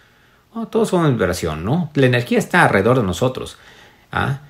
Oh, 0.53 0.67
todos 0.67 0.89
son 0.89 1.10
vibración, 1.10 1.63
¿no? 1.63 1.89
La 1.94 2.08
energía 2.08 2.38
está 2.38 2.63
alrededor 2.63 2.98
de 2.98 3.03
nosotros. 3.03 3.58
¿ah? 4.12 4.41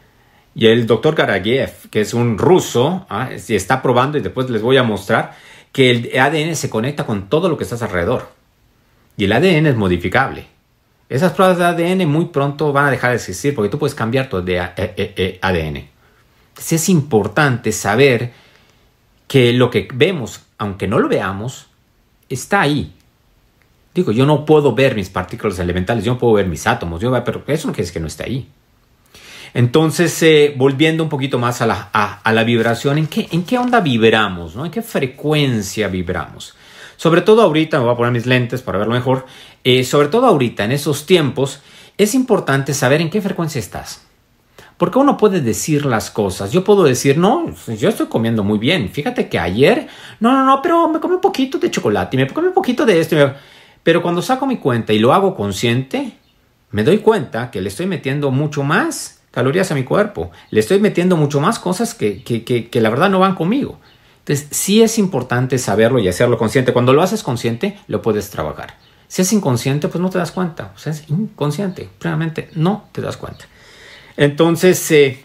Y 0.57 0.65
el 0.65 0.87
doctor 0.87 1.13
Garagiev, 1.13 1.87
que 1.91 2.01
es 2.01 2.15
un 2.15 2.39
ruso, 2.39 3.05
¿ah? 3.11 3.29
está 3.31 3.83
probando 3.83 4.17
y 4.17 4.21
después 4.21 4.49
les 4.49 4.63
voy 4.63 4.77
a 4.77 4.81
mostrar 4.81 5.35
que 5.71 5.91
el 5.91 6.19
ADN 6.19 6.55
se 6.55 6.67
conecta 6.67 7.05
con 7.05 7.29
todo 7.29 7.47
lo 7.47 7.59
que 7.59 7.63
estás 7.63 7.83
alrededor. 7.83 8.31
Y 9.17 9.25
el 9.25 9.33
ADN 9.33 9.67
es 9.67 9.75
modificable. 9.75 10.47
Esas 11.09 11.33
pruebas 11.33 11.59
de 11.59 11.65
ADN 11.65 12.09
muy 12.09 12.25
pronto 12.25 12.73
van 12.73 12.87
a 12.87 12.91
dejar 12.91 13.11
de 13.11 13.17
existir 13.17 13.53
porque 13.53 13.69
tú 13.69 13.77
puedes 13.77 13.93
cambiar 13.93 14.29
tu 14.29 14.37
ADN. 14.37 14.57
Entonces 15.41 15.91
es 16.57 16.89
importante 16.89 17.71
saber 17.71 18.33
que 19.27 19.53
lo 19.53 19.69
que 19.69 19.87
vemos, 19.93 20.41
aunque 20.57 20.87
no 20.87 20.97
lo 20.97 21.07
veamos, 21.07 21.67
está 22.29 22.61
ahí. 22.61 22.95
Digo, 23.93 24.11
yo 24.11 24.25
no 24.25 24.43
puedo 24.43 24.73
ver 24.73 24.95
mis 24.95 25.11
partículas 25.11 25.59
elementales, 25.59 26.03
yo 26.03 26.13
no 26.13 26.19
puedo 26.19 26.33
ver 26.33 26.47
mis 26.47 26.65
átomos, 26.65 26.99
yo, 26.99 27.11
pero 27.23 27.43
eso 27.45 27.67
no 27.67 27.73
quiere 27.73 27.83
decir 27.83 27.93
que 27.93 27.99
no 27.99 28.07
esté 28.07 28.23
ahí. 28.23 28.49
Entonces, 29.53 30.21
eh, 30.23 30.53
volviendo 30.55 31.03
un 31.03 31.09
poquito 31.09 31.39
más 31.39 31.61
a 31.61 31.65
la, 31.65 32.43
vibración, 32.43 32.97
¿en 32.97 33.07
qué, 33.07 33.27
¿en 33.31 33.43
qué 33.43 33.57
onda 33.57 33.79
vibramos? 33.79 34.55
¿no? 34.55 34.65
¿En 34.65 34.71
qué 34.71 34.81
frecuencia 34.81 35.87
vibramos? 35.87 36.55
Sobre 36.97 37.21
todo 37.21 37.43
ahorita, 37.43 37.77
me 37.77 37.85
voy 37.85 37.93
a 37.93 37.97
poner 37.97 38.11
mis 38.11 38.25
lentes 38.25 38.61
para 38.61 38.79
verlo 38.79 38.93
mejor, 38.93 39.25
eh, 39.63 39.83
sobre 39.83 40.07
todo 40.07 40.25
ahorita, 40.25 40.65
en 40.65 40.71
esos 40.71 41.05
tiempos, 41.05 41.61
es 41.97 42.15
importante 42.15 42.73
saber 42.73 43.01
en 43.01 43.09
qué 43.09 43.21
frecuencia 43.21 43.59
estás. 43.59 44.03
Porque 44.77 44.99
uno 44.99 45.17
puede 45.17 45.41
decir 45.41 45.85
las 45.85 46.11
cosas. 46.11 46.51
Yo 46.51 46.63
puedo 46.63 46.83
decir, 46.83 47.17
no, 47.17 47.47
yo 47.79 47.89
estoy 47.89 48.05
comiendo 48.07 48.43
muy 48.43 48.59
bien. 48.59 48.89
Fíjate 48.89 49.27
que 49.27 49.39
ayer, 49.39 49.87
no, 50.19 50.31
no, 50.31 50.45
no, 50.45 50.61
pero 50.61 50.87
me 50.87 50.99
comí 50.99 51.15
un 51.15 51.21
poquito 51.21 51.57
de 51.57 51.71
chocolate 51.71 52.15
y 52.15 52.19
me 52.19 52.27
comí 52.27 52.47
un 52.47 52.53
poquito 52.53 52.85
de 52.85 52.99
esto. 52.99 53.15
Pero 53.81 54.03
cuando 54.03 54.21
saco 54.21 54.45
mi 54.45 54.57
cuenta 54.57 54.93
y 54.93 54.99
lo 54.99 55.13
hago 55.13 55.35
consciente, 55.35 56.17
me 56.69 56.83
doy 56.83 56.99
cuenta 56.99 57.49
que 57.49 57.61
le 57.61 57.69
estoy 57.69 57.87
metiendo 57.87 58.29
mucho 58.29 58.61
más 58.61 59.16
calorías 59.37 59.71
a 59.71 59.75
mi 59.75 59.83
cuerpo. 59.83 60.31
Le 60.49 60.59
estoy 60.59 60.79
metiendo 60.79 61.15
mucho 61.15 61.39
más 61.39 61.59
cosas 61.59 61.93
que, 61.93 62.23
que, 62.23 62.81
la 62.81 62.89
verdad 62.89 63.11
no 63.11 63.19
van 63.19 63.35
conmigo. 63.35 63.79
Entonces, 64.25 64.47
sí 64.49 64.81
es 64.81 64.97
importante 64.97 65.59
saberlo 65.59 65.99
y 65.99 66.07
hacerlo 66.07 66.39
consciente. 66.39 66.73
Cuando 66.73 66.91
lo 66.91 67.03
haces 67.03 67.21
consciente, 67.21 67.77
lo 67.85 68.01
puedes 68.01 68.31
trabajar. 68.31 68.73
Si 69.07 69.21
es 69.21 69.31
inconsciente, 69.33 69.89
pues 69.89 70.01
no 70.01 70.09
te 70.09 70.17
das 70.17 70.31
cuenta. 70.31 70.73
O 70.75 70.79
sea, 70.79 70.91
es 70.91 71.07
inconsciente. 71.11 71.87
Realmente 71.99 72.49
no 72.55 72.89
te 72.91 72.99
das 73.01 73.15
cuenta. 73.15 73.45
Entonces, 74.15 74.89
eh, 74.89 75.23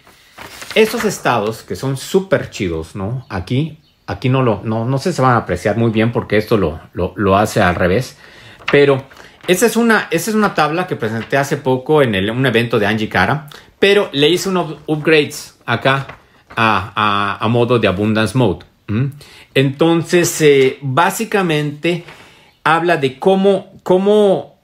esos 0.74 1.06
estados 1.06 1.62
que 1.62 1.74
son 1.74 1.96
súper 1.96 2.50
chidos, 2.50 2.94
¿no? 2.94 3.24
Aquí, 3.30 3.80
aquí 4.06 4.28
no 4.28 4.42
lo, 4.42 4.60
no, 4.62 4.84
no 4.84 4.98
si 4.98 5.14
se 5.14 5.22
van 5.22 5.32
a 5.32 5.38
apreciar 5.38 5.78
muy 5.78 5.90
bien 5.90 6.12
porque 6.12 6.36
esto 6.36 6.58
lo, 6.58 6.80
lo, 6.92 7.14
lo 7.16 7.38
hace 7.38 7.62
al 7.62 7.76
revés. 7.76 8.18
Pero 8.70 9.06
esa 9.48 9.64
es, 9.64 9.76
una, 9.76 10.08
esa 10.10 10.30
es 10.30 10.36
una 10.36 10.54
tabla 10.54 10.86
que 10.86 10.96
presenté 10.96 11.38
hace 11.38 11.56
poco 11.56 12.02
en 12.02 12.28
un 12.28 12.44
evento 12.44 12.78
de 12.78 12.84
Angie 12.84 13.08
Cara 13.08 13.48
pero 13.82 14.08
le 14.12 14.28
hice 14.28 14.48
unos 14.48 14.76
upgrades 14.86 15.58
acá 15.66 16.06
a, 16.54 17.44
modo 17.50 17.80
de 17.80 17.88
Abundance 17.88 18.38
Mode. 18.38 18.64
Entonces, 19.54 20.40
eh, 20.40 20.78
básicamente 20.82 22.04
habla 22.62 22.96
de 22.96 23.18
cómo, 23.18 23.72
cómo, 23.82 24.60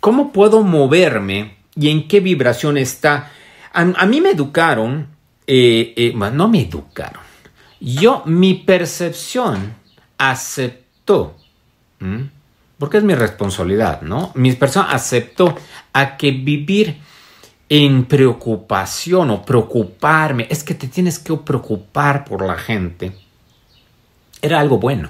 cómo 0.00 0.32
puedo 0.32 0.62
moverme 0.64 1.54
y 1.74 1.88
en 1.88 2.06
qué 2.06 2.20
vibración 2.20 2.76
está. 2.76 3.30
A, 3.72 4.04
mí 4.04 4.20
me 4.20 4.32
educaron, 4.32 5.06
eh, 5.46 5.94
eh, 5.96 6.12
no 6.14 6.46
me 6.46 6.60
educaron. 6.60 7.22
Yo, 7.80 8.22
mi 8.26 8.52
percepción 8.52 9.74
aceptó, 10.18 11.36
porque 12.76 12.98
es 12.98 13.02
mi 13.02 13.14
responsabilidad, 13.14 14.02
¿no? 14.02 14.30
Mi 14.34 14.52
persona 14.52 14.90
aceptó 14.90 15.56
a 15.94 16.18
que 16.18 16.32
vivir 16.32 16.98
en 17.74 18.04
preocupación 18.04 19.30
o 19.30 19.46
preocuparme, 19.46 20.46
es 20.50 20.62
que 20.62 20.74
te 20.74 20.88
tienes 20.88 21.18
que 21.18 21.34
preocupar 21.38 22.22
por 22.22 22.44
la 22.44 22.58
gente, 22.58 23.16
era 24.42 24.60
algo 24.60 24.76
bueno. 24.76 25.08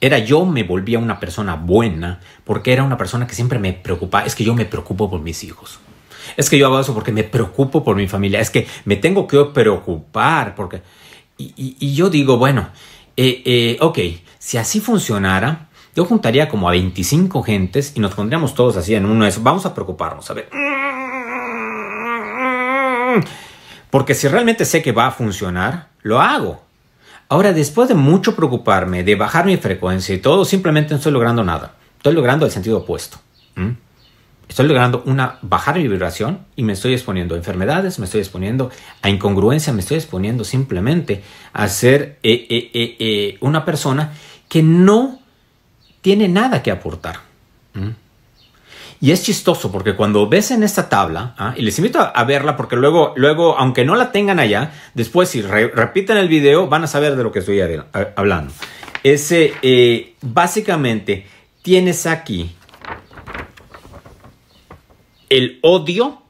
Era 0.00 0.18
yo 0.18 0.46
me 0.46 0.62
volvía 0.62 0.98
una 0.98 1.20
persona 1.20 1.56
buena 1.56 2.20
porque 2.42 2.72
era 2.72 2.84
una 2.84 2.96
persona 2.96 3.26
que 3.26 3.34
siempre 3.34 3.58
me 3.58 3.74
preocupaba, 3.74 4.24
es 4.24 4.34
que 4.34 4.44
yo 4.44 4.54
me 4.54 4.64
preocupo 4.64 5.10
por 5.10 5.20
mis 5.20 5.44
hijos. 5.44 5.78
Es 6.38 6.48
que 6.48 6.56
yo 6.56 6.80
eso 6.80 6.94
porque 6.94 7.12
me 7.12 7.24
preocupo 7.24 7.84
por 7.84 7.96
mi 7.96 8.08
familia, 8.08 8.40
es 8.40 8.48
que 8.48 8.66
me 8.86 8.96
tengo 8.96 9.26
que 9.26 9.44
preocupar 9.52 10.54
porque 10.54 10.80
y, 11.36 11.92
yo 11.92 12.08
digo, 12.08 12.38
bueno, 12.38 12.70
eh, 13.14 13.42
eh, 13.44 13.76
ok, 13.82 13.98
si 14.38 14.56
así 14.56 14.80
funcionara, 14.80 15.68
yo 15.94 16.04
juntaría 16.04 16.48
como 16.48 16.68
a 16.68 16.72
25 16.72 17.42
gentes 17.42 17.92
y 17.94 18.00
nos 18.00 18.14
pondríamos 18.14 18.54
todos 18.54 18.76
así 18.76 18.94
en 18.94 19.06
uno 19.06 19.24
de 19.24 19.30
esos. 19.30 19.42
Vamos 19.42 19.64
a 19.66 19.74
preocuparnos, 19.74 20.30
a 20.30 20.34
ver. 20.34 20.48
Porque 23.90 24.14
si 24.14 24.26
realmente 24.28 24.64
sé 24.64 24.82
que 24.82 24.92
va 24.92 25.06
a 25.06 25.10
funcionar, 25.12 25.88
lo 26.02 26.20
hago. 26.20 26.62
Ahora, 27.28 27.52
después 27.52 27.88
de 27.88 27.94
mucho 27.94 28.34
preocuparme, 28.34 29.04
de 29.04 29.14
bajar 29.14 29.46
mi 29.46 29.56
frecuencia 29.56 30.14
y 30.14 30.18
todo, 30.18 30.44
simplemente 30.44 30.90
no 30.90 30.96
estoy 30.96 31.12
logrando 31.12 31.44
nada. 31.44 31.74
Estoy 31.96 32.12
logrando 32.12 32.44
el 32.44 32.52
sentido 32.52 32.78
opuesto. 32.78 33.18
Estoy 34.48 34.66
logrando 34.66 35.02
una 35.06 35.38
bajar 35.42 35.76
mi 35.76 35.88
vibración 35.88 36.40
y 36.54 36.64
me 36.64 36.74
estoy 36.74 36.92
exponiendo 36.92 37.34
a 37.34 37.38
enfermedades, 37.38 37.98
me 37.98 38.04
estoy 38.04 38.20
exponiendo 38.20 38.70
a 39.00 39.08
incongruencia, 39.08 39.72
me 39.72 39.80
estoy 39.80 39.96
exponiendo 39.96 40.44
simplemente 40.44 41.22
a 41.52 41.66
ser 41.68 42.18
eh, 42.22 42.46
eh, 42.50 42.70
eh, 42.98 43.38
una 43.40 43.64
persona 43.64 44.12
que 44.48 44.62
no 44.62 45.20
tiene 46.04 46.28
nada 46.28 46.62
que 46.62 46.70
aportar. 46.70 47.16
Y 49.00 49.10
es 49.10 49.22
chistoso 49.22 49.72
porque 49.72 49.96
cuando 49.96 50.28
ves 50.28 50.50
en 50.50 50.62
esta 50.62 50.90
tabla, 50.90 51.34
¿ah? 51.38 51.54
y 51.56 51.62
les 51.62 51.78
invito 51.78 51.98
a, 51.98 52.24
verla 52.24 52.58
porque 52.58 52.76
luego, 52.76 53.14
luego, 53.16 53.56
aunque 53.56 53.86
no 53.86 53.96
la 53.96 54.12
tengan 54.12 54.38
allá, 54.38 54.70
después 54.92 55.30
si 55.30 55.40
repiten 55.40 56.18
el 56.18 56.28
video 56.28 56.68
van 56.68 56.84
a 56.84 56.88
saber 56.88 57.16
de 57.16 57.22
lo 57.22 57.32
que 57.32 57.38
estoy 57.38 57.62
hablando. 58.16 58.52
Ese, 59.02 59.54
eh, 59.62 60.14
básicamente, 60.20 61.26
tienes 61.62 62.04
aquí 62.04 62.54
el 65.30 65.58
odio 65.62 66.20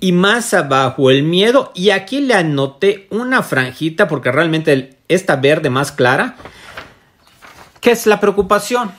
y 0.00 0.10
más 0.10 0.52
abajo 0.54 1.12
el 1.12 1.22
miedo 1.22 1.70
y 1.72 1.90
aquí 1.90 2.20
le 2.20 2.34
anoté 2.34 3.06
una 3.10 3.44
franjita 3.44 4.08
porque 4.08 4.32
realmente 4.32 4.98
esta 5.06 5.36
verde 5.36 5.70
más 5.70 5.92
clara, 5.92 6.34
que 7.86 7.92
es 7.92 8.04
la 8.06 8.18
preocupación. 8.18 8.90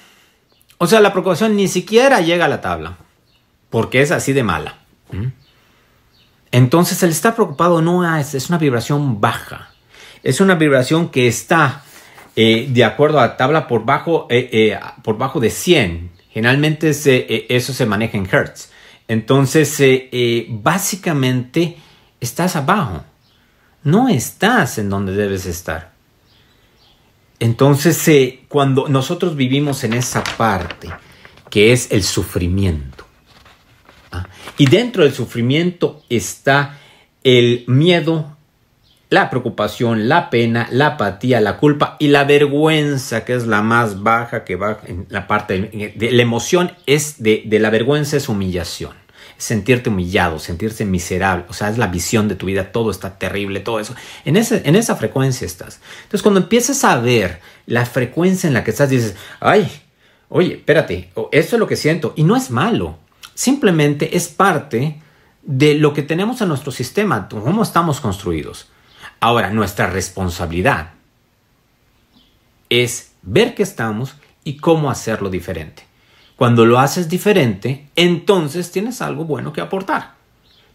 O 0.77 0.88
sea, 0.88 1.01
la 1.01 1.12
preocupación 1.12 1.58
ni 1.58 1.67
siquiera 1.67 2.22
llega 2.22 2.46
a 2.46 2.48
la 2.48 2.62
tabla, 2.62 2.96
porque 3.70 4.01
es 4.01 4.12
así 4.12 4.32
de 4.32 4.44
mala. 4.44 4.77
Entonces, 6.53 7.03
el 7.03 7.10
estar 7.10 7.36
preocupado 7.36 7.82
no 7.82 8.17
es, 8.17 8.34
es 8.34 8.48
una 8.48 8.58
vibración 8.58 9.20
baja. 9.20 9.72
Es 10.24 10.39
una 10.39 10.56
vibración 10.56 11.10
que 11.10 11.27
está 11.27 11.84
eh, 12.38 12.70
de 12.70 12.86
acuerdo 12.86 13.20
a 13.20 13.27
la 13.27 13.36
tabla 13.36 13.67
por 13.67 13.84
bajo, 13.84 14.25
eh, 14.29 14.50
eh, 14.53 14.79
por 15.03 15.17
bajo 15.17 15.41
de 15.41 15.50
100. 15.50 16.12
Generalmente 16.29 16.91
eso 16.91 17.74
se 17.74 17.86
maneja 17.86 18.17
en 18.17 18.29
hertz. 18.32 18.72
Entonces, 19.10 19.84
básicamente, 20.48 21.75
estás 22.22 22.56
abajo. 22.56 23.03
No 23.84 24.08
estás 24.08 24.77
en 24.77 24.89
donde 24.89 25.12
debes 25.12 25.46
estar. 25.46 25.97
Entonces, 27.39 28.08
eh, 28.08 28.41
cuando 28.48 28.88
nosotros 28.88 29.36
vivimos 29.36 29.84
en 29.84 29.94
esa 29.94 30.24
parte, 30.38 30.89
que 31.50 31.72
es 31.72 31.91
el 31.91 32.03
sufrimiento, 32.03 33.06
¿ah? 34.12 34.27
y 34.58 34.65
dentro 34.67 35.03
del 35.03 35.13
sufrimiento 35.13 36.03
está 36.10 36.79
el 37.24 37.63
miedo, 37.67 38.36
la 39.10 39.29
preocupación, 39.29 40.10
la 40.10 40.29
pena, 40.29 40.67
la 40.72 40.88
apatía, 40.88 41.39
la 41.39 41.58
culpa 41.58 41.96
y 42.00 42.08
la 42.08 42.24
vergüenza, 42.24 43.24
que 43.24 43.36
es 43.36 43.48
la 43.48 43.62
más 43.62 44.03
baja 44.03 44.44
que 44.44 44.56
va 44.56 44.79
en 44.86 45.06
la 45.10 45.27
parte 45.27 45.62
de, 45.62 46.12
la 46.12 46.22
emoción, 46.22 46.74
es 46.86 47.22
de 47.22 47.60
la 47.60 47.70
vergüenza 47.70 48.17
es 48.17 48.27
humillación 48.27 49.06
sentirte 49.37 49.89
humillado, 49.89 50.39
sentirse 50.39 50.85
miserable, 50.85 51.45
o 51.47 51.53
sea, 51.53 51.69
es 51.69 51.77
la 51.77 51.87
visión 51.87 52.27
de 52.27 52.35
tu 52.35 52.47
vida, 52.47 52.71
todo 52.71 52.91
está 52.91 53.17
terrible, 53.17 53.59
todo 53.59 53.79
eso. 53.79 53.95
En, 54.25 54.35
ese, 54.35 54.61
en 54.65 54.75
esa 54.75 54.95
frecuencia 54.95 55.45
estás. 55.45 55.79
Entonces, 56.03 56.21
cuando 56.21 56.41
empiezas 56.41 56.83
a 56.83 57.00
ver 57.00 57.39
la 57.65 57.85
frecuencia 57.85 58.47
en 58.47 58.53
la 58.53 58.63
que 58.63 58.71
estás, 58.71 58.89
dices, 58.89 59.15
ay, 59.39 59.69
oye, 60.29 60.55
espérate, 60.55 61.11
eso 61.31 61.55
es 61.55 61.59
lo 61.59 61.67
que 61.67 61.75
siento, 61.75 62.13
y 62.15 62.23
no 62.23 62.35
es 62.35 62.50
malo, 62.50 62.97
simplemente 63.33 64.17
es 64.17 64.27
parte 64.27 65.01
de 65.43 65.75
lo 65.75 65.93
que 65.93 66.03
tenemos 66.03 66.41
en 66.41 66.50
nuestro 66.50 66.71
sistema, 66.71 67.29
cómo 67.29 67.63
estamos 67.63 68.01
construidos. 68.01 68.67
Ahora, 69.19 69.50
nuestra 69.50 69.87
responsabilidad 69.87 70.91
es 72.69 73.11
ver 73.21 73.55
que 73.55 73.63
estamos 73.63 74.15
y 74.43 74.57
cómo 74.57 74.91
hacerlo 74.91 75.29
diferente. 75.29 75.86
Cuando 76.37 76.65
lo 76.65 76.79
haces 76.79 77.09
diferente, 77.09 77.87
entonces 77.95 78.71
tienes 78.71 79.01
algo 79.01 79.25
bueno 79.25 79.51
que 79.51 79.59
aportar. 79.59 80.13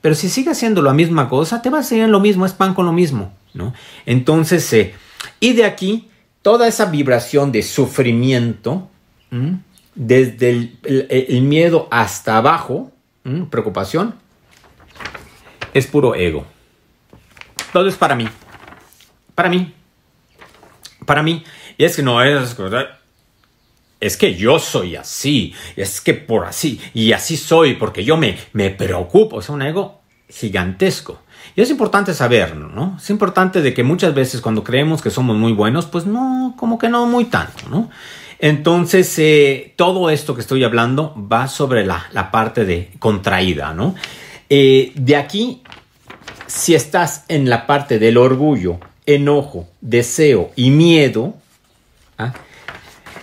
Pero 0.00 0.16
si 0.16 0.28
sigues 0.28 0.56
haciendo 0.56 0.82
la 0.82 0.92
misma 0.92 1.28
cosa, 1.28 1.62
te 1.62 1.70
va 1.70 1.78
a 1.78 1.82
seguir 1.84 2.08
lo 2.08 2.18
mismo, 2.18 2.44
es 2.44 2.52
pan 2.52 2.74
con 2.74 2.84
lo 2.84 2.92
mismo, 2.92 3.32
¿no? 3.54 3.72
Entonces, 4.04 4.70
eh, 4.72 4.94
y 5.38 5.52
de 5.52 5.64
aquí, 5.64 6.08
toda 6.42 6.66
esa 6.66 6.86
vibración 6.86 7.52
de 7.52 7.62
sufrimiento, 7.62 8.88
desde 9.94 10.50
el, 10.82 11.42
miedo 11.42 11.86
hasta 11.92 12.36
abajo, 12.36 12.90
preocupación, 13.50 14.16
es 15.72 15.86
puro 15.86 16.16
ego. 16.16 16.44
Todo 17.72 17.88
es 17.88 17.94
para 17.94 18.16
mí. 18.16 18.28
Para 19.36 19.48
mí. 19.48 19.72
Para 21.06 21.22
mí. 21.22 21.44
Y 21.78 21.84
es 21.84 21.94
que 21.94 22.02
no 22.02 22.20
es 22.20 22.56
es 24.02 24.16
que 24.16 24.34
yo 24.34 24.58
soy 24.58 24.96
así, 24.96 25.54
es 25.76 26.00
que 26.00 26.12
por 26.12 26.44
así, 26.44 26.80
y 26.92 27.12
así 27.12 27.36
soy, 27.36 27.74
porque 27.74 28.04
yo 28.04 28.16
me, 28.16 28.36
me 28.52 28.70
preocupo, 28.70 29.38
es 29.38 29.48
un 29.48 29.62
ego 29.62 30.00
gigantesco. 30.28 31.20
Y 31.54 31.60
es 31.60 31.70
importante 31.70 32.12
saberlo, 32.12 32.68
¿no? 32.68 32.96
Es 33.00 33.10
importante 33.10 33.62
de 33.62 33.72
que 33.72 33.84
muchas 33.84 34.12
veces 34.12 34.40
cuando 34.40 34.64
creemos 34.64 35.02
que 35.02 35.10
somos 35.10 35.36
muy 35.36 35.52
buenos, 35.52 35.86
pues 35.86 36.04
no, 36.04 36.54
como 36.58 36.78
que 36.78 36.88
no 36.88 37.06
muy 37.06 37.26
tanto, 37.26 37.68
¿no? 37.70 37.90
Entonces, 38.40 39.16
eh, 39.20 39.72
todo 39.76 40.10
esto 40.10 40.34
que 40.34 40.40
estoy 40.40 40.64
hablando 40.64 41.14
va 41.16 41.46
sobre 41.46 41.86
la, 41.86 42.30
parte 42.32 42.64
de 42.64 42.90
contraída, 42.98 43.72
¿no? 43.72 43.94
Eh, 44.48 44.90
de 44.96 45.14
aquí, 45.14 45.62
si 46.48 46.74
estás 46.74 47.24
en 47.28 47.48
la 47.48 47.68
parte 47.68 48.00
del 48.00 48.16
orgullo, 48.16 48.80
enojo, 49.06 49.68
deseo 49.80 50.50
y 50.56 50.70
miedo, 50.70 51.34
¿ah? 52.18 52.32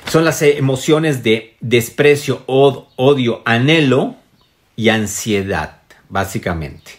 Son 0.09 0.25
las 0.25 0.41
emociones 0.41 1.23
de 1.23 1.55
desprecio, 1.59 2.43
odio, 2.47 3.41
anhelo 3.45 4.15
y 4.75 4.89
ansiedad, 4.89 5.81
básicamente. 6.09 6.93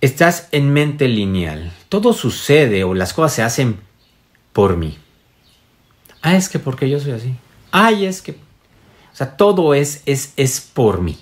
Estás 0.00 0.48
en 0.52 0.72
mente 0.72 1.08
lineal. 1.08 1.72
Todo 1.88 2.12
sucede 2.12 2.84
o 2.84 2.92
las 2.92 3.14
cosas 3.14 3.34
se 3.34 3.42
hacen 3.42 3.80
por 4.52 4.76
mí. 4.76 4.98
Ah, 6.20 6.36
es 6.36 6.48
que 6.48 6.58
porque 6.58 6.90
yo 6.90 7.00
soy 7.00 7.12
así. 7.12 7.34
Ay, 7.70 8.04
es 8.04 8.20
que... 8.20 8.32
O 8.32 9.14
sea, 9.14 9.36
todo 9.36 9.74
es, 9.74 10.02
es, 10.04 10.32
es 10.36 10.60
por 10.60 11.00
mí. 11.00 11.18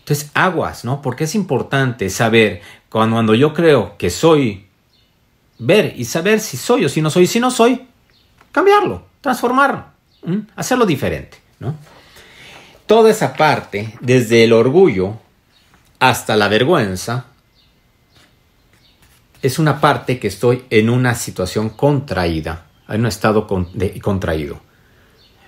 Entonces, 0.00 0.30
aguas, 0.34 0.84
¿no? 0.84 1.00
Porque 1.00 1.24
es 1.24 1.34
importante 1.34 2.10
saber 2.10 2.60
cuando, 2.90 3.16
cuando 3.16 3.34
yo 3.34 3.54
creo 3.54 3.96
que 3.96 4.10
soy, 4.10 4.66
ver 5.58 5.94
y 5.96 6.04
saber 6.04 6.40
si 6.40 6.58
soy 6.58 6.84
o 6.84 6.88
si 6.90 7.00
no 7.00 7.08
soy. 7.08 7.26
Si 7.26 7.40
no 7.40 7.50
soy, 7.50 7.86
cambiarlo, 8.54 9.04
transformarlo, 9.20 9.84
hacerlo 10.54 10.86
diferente. 10.86 11.38
¿no? 11.58 11.74
Toda 12.86 13.10
esa 13.10 13.34
parte, 13.34 13.92
desde 14.00 14.44
el 14.44 14.52
orgullo 14.52 15.18
hasta 15.98 16.36
la 16.36 16.46
vergüenza, 16.46 17.26
es 19.42 19.58
una 19.58 19.80
parte 19.80 20.20
que 20.20 20.28
estoy 20.28 20.64
en 20.70 20.88
una 20.88 21.16
situación 21.16 21.68
contraída, 21.68 22.66
en 22.88 23.00
un 23.00 23.06
estado 23.08 23.48
contraído. 24.00 24.60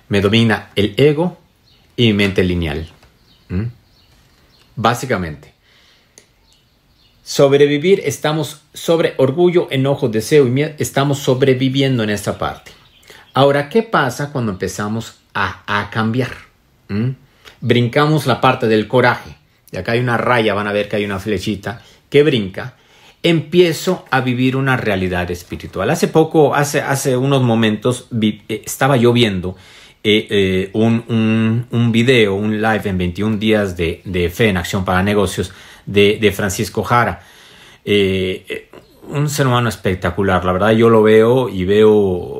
Me 0.09 0.19
domina 0.19 0.71
el 0.75 0.93
ego 0.97 1.37
y 1.95 2.07
mi 2.07 2.13
mente 2.13 2.43
lineal. 2.43 2.89
Básicamente. 4.75 5.53
Sobrevivir, 7.23 8.01
estamos 8.03 8.61
sobre 8.73 9.13
orgullo, 9.17 9.67
enojo, 9.71 10.09
deseo 10.09 10.45
y 10.45 10.49
miedo, 10.49 10.73
estamos 10.77 11.19
sobreviviendo 11.19 12.03
en 12.03 12.09
esta 12.09 12.37
parte. 12.37 12.76
Ahora, 13.37 13.69
¿qué 13.69 13.83
pasa 13.83 14.31
cuando 14.31 14.51
empezamos 14.51 15.19
a, 15.35 15.89
cambiar? 15.91 16.31
¿Mm? 16.87 17.09
Brincamos 17.61 18.25
la 18.25 18.41
parte 18.41 18.67
del 18.67 18.87
coraje. 18.87 19.35
Y 19.71 19.77
acá 19.77 19.91
hay 19.91 19.99
una 19.99 20.17
raya, 20.17 20.55
van 20.55 20.65
a 20.65 20.71
ver 20.71 20.89
que 20.89 20.95
hay 20.95 21.05
una 21.05 21.19
flechita 21.19 21.83
que 22.09 22.23
brinca. 22.23 22.77
Empiezo 23.21 24.05
a 24.09 24.21
vivir 24.21 24.55
una 24.55 24.75
realidad 24.75 25.29
espiritual. 25.29 25.91
Hace 25.91 26.07
poco, 26.07 26.55
hace, 26.55 26.81
hace 26.81 27.15
unos 27.15 27.43
momentos, 27.43 28.07
eh, 28.19 28.63
estaba 28.65 28.97
yo 28.97 29.13
viendo 29.13 29.55
eh, 30.03 30.25
eh, 30.31 30.69
un, 30.73 31.67
un, 31.69 31.91
video, 31.91 32.33
un 32.33 32.59
live 32.59 32.89
en 32.89 32.97
21 32.97 33.37
días 33.37 33.77
de, 33.77 34.31
fe 34.33 34.49
en 34.49 34.57
acción 34.57 34.83
para 34.83 35.03
negocios 35.03 35.53
de, 35.85 36.17
de 36.19 36.31
Francisco 36.31 36.81
Jara. 36.81 37.21
un 37.85 39.29
ser 39.29 39.45
humano 39.45 39.69
espectacular, 39.69 40.43
la 40.43 40.53
verdad 40.53 40.71
yo 40.71 40.89
lo 40.89 41.03
veo 41.03 41.49
y 41.49 41.65
veo 41.65 42.36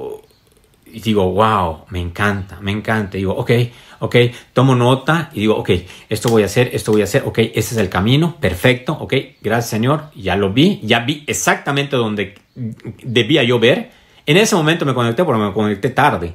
y 0.97 0.99
digo, 0.99 1.31
wow, 1.31 1.86
me 1.89 2.01
encanta, 2.01 2.60
me 2.60 2.71
encanta. 2.71 3.17
Y 3.17 3.19
digo, 3.19 3.36
ok, 3.36 3.51
ok, 3.99 4.15
tomo 4.51 4.73
nota 4.73 5.29
y 5.31 5.41
digo, 5.41 5.55
ok, 5.55 5.69
esto 6.10 6.29
voy 6.29 6.41
a 6.41 6.47
hacer, 6.47 6.71
esto 6.73 6.91
voy 6.91 7.01
a 7.01 7.03
hacer, 7.03 7.21
ok, 7.23 7.38
ese 7.38 7.75
es 7.75 7.77
el 7.77 7.88
camino, 7.88 8.36
perfecto, 8.39 8.93
ok, 8.93 9.13
gracias 9.39 9.69
Señor, 9.69 10.10
ya 10.15 10.36
lo 10.36 10.51
vi, 10.51 10.79
ya 10.81 11.01
vi 11.01 11.23
exactamente 11.27 11.95
donde 11.95 12.33
debía 12.55 13.43
yo 13.43 13.60
ver. 13.60 13.91
En 14.25 14.38
ese 14.38 14.55
momento 14.55 14.86
me 14.86 14.95
conecté, 14.95 15.23
porque 15.23 15.41
me 15.41 15.53
conecté 15.53 15.91
tarde. 15.91 16.33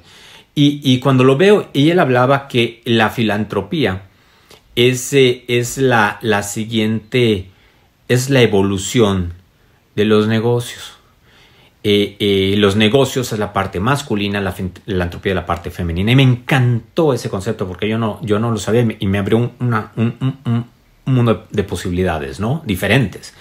Y, 0.55 0.81
y 0.85 1.01
cuando 1.01 1.25
lo 1.25 1.37
veo, 1.37 1.69
y 1.73 1.91
él 1.91 1.99
hablaba 1.99 2.47
que 2.47 2.83
la 2.85 3.11
filantropía 3.11 4.03
es, 4.77 5.13
es 5.13 5.77
la, 5.77 6.21
la 6.23 6.45
siguiente, 6.45 7.49
es 8.07 8.31
la 8.31 8.43
evolución 8.43 9.35
de 9.97 10.05
los 10.05 10.29
negocios. 10.29 11.02
Eh, 11.85 12.17
eh, 12.21 12.55
los 12.59 12.77
negocios 12.77 13.33
es 13.33 13.39
la 13.41 13.53
parte 13.53 13.81
masculina, 13.81 14.41
la 14.41 14.53
filantropía 14.53 15.33
es 15.33 15.37
la 15.37 15.47
parte 15.47 15.71
femenina. 15.71 16.13
Y 16.13 16.17
me 16.17 16.23
encantó 16.23 17.13
ese 17.13 17.29
concepto 17.29 17.67
porque 17.67 17.89
yo 17.89 17.99
no, 17.99 18.21
yo 18.23 18.39
no 18.39 18.51
lo 18.51 18.59
sabía 18.59 18.87
y 18.99 19.07
me 19.07 19.19
abrió 19.19 19.39
un, 19.39 19.53
un, 19.97 20.67
mundo 21.05 21.47
de 21.51 21.65
posibilidades, 21.65 22.39
¿no? 22.39 22.63
Diferentes. 22.65 23.35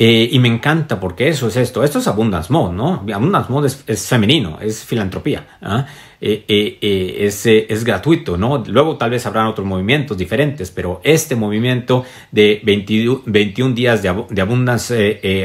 Eh, 0.00 0.28
y 0.30 0.38
me 0.38 0.46
encanta 0.46 1.00
porque 1.00 1.28
eso 1.28 1.48
es 1.48 1.56
esto. 1.56 1.82
Esto 1.82 1.98
es 1.98 2.06
Abundance 2.06 2.52
Mode, 2.52 2.74
¿no? 2.74 3.04
Abundance 3.12 3.50
Mode 3.50 3.68
es, 3.86 4.06
femenino, 4.06 4.58
es 4.60 4.84
filantropía. 4.84 5.58
¿ah? 5.60 5.86
Eh, 6.20 6.44
eh, 6.48 7.16
es, 7.26 7.44
es, 7.46 7.82
gratuito, 7.82 8.36
¿no? 8.36 8.62
Luego 8.64 8.96
tal 8.96 9.10
vez 9.10 9.26
habrán 9.26 9.48
otros 9.48 9.66
movimientos 9.66 10.16
diferentes, 10.16 10.70
pero 10.70 11.00
este 11.02 11.34
movimiento 11.34 12.04
de 12.30 12.60
21 12.64 13.74
días 13.74 14.00
de, 14.02 14.24
de 14.30 14.40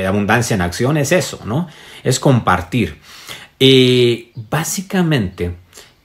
abundancia 0.06 0.56
en 0.56 0.62
acción 0.62 0.98
es 0.98 1.12
eso, 1.12 1.40
¿no? 1.46 1.68
Es 2.04 2.20
compartir. 2.20 3.00
básicamente, 4.52 5.56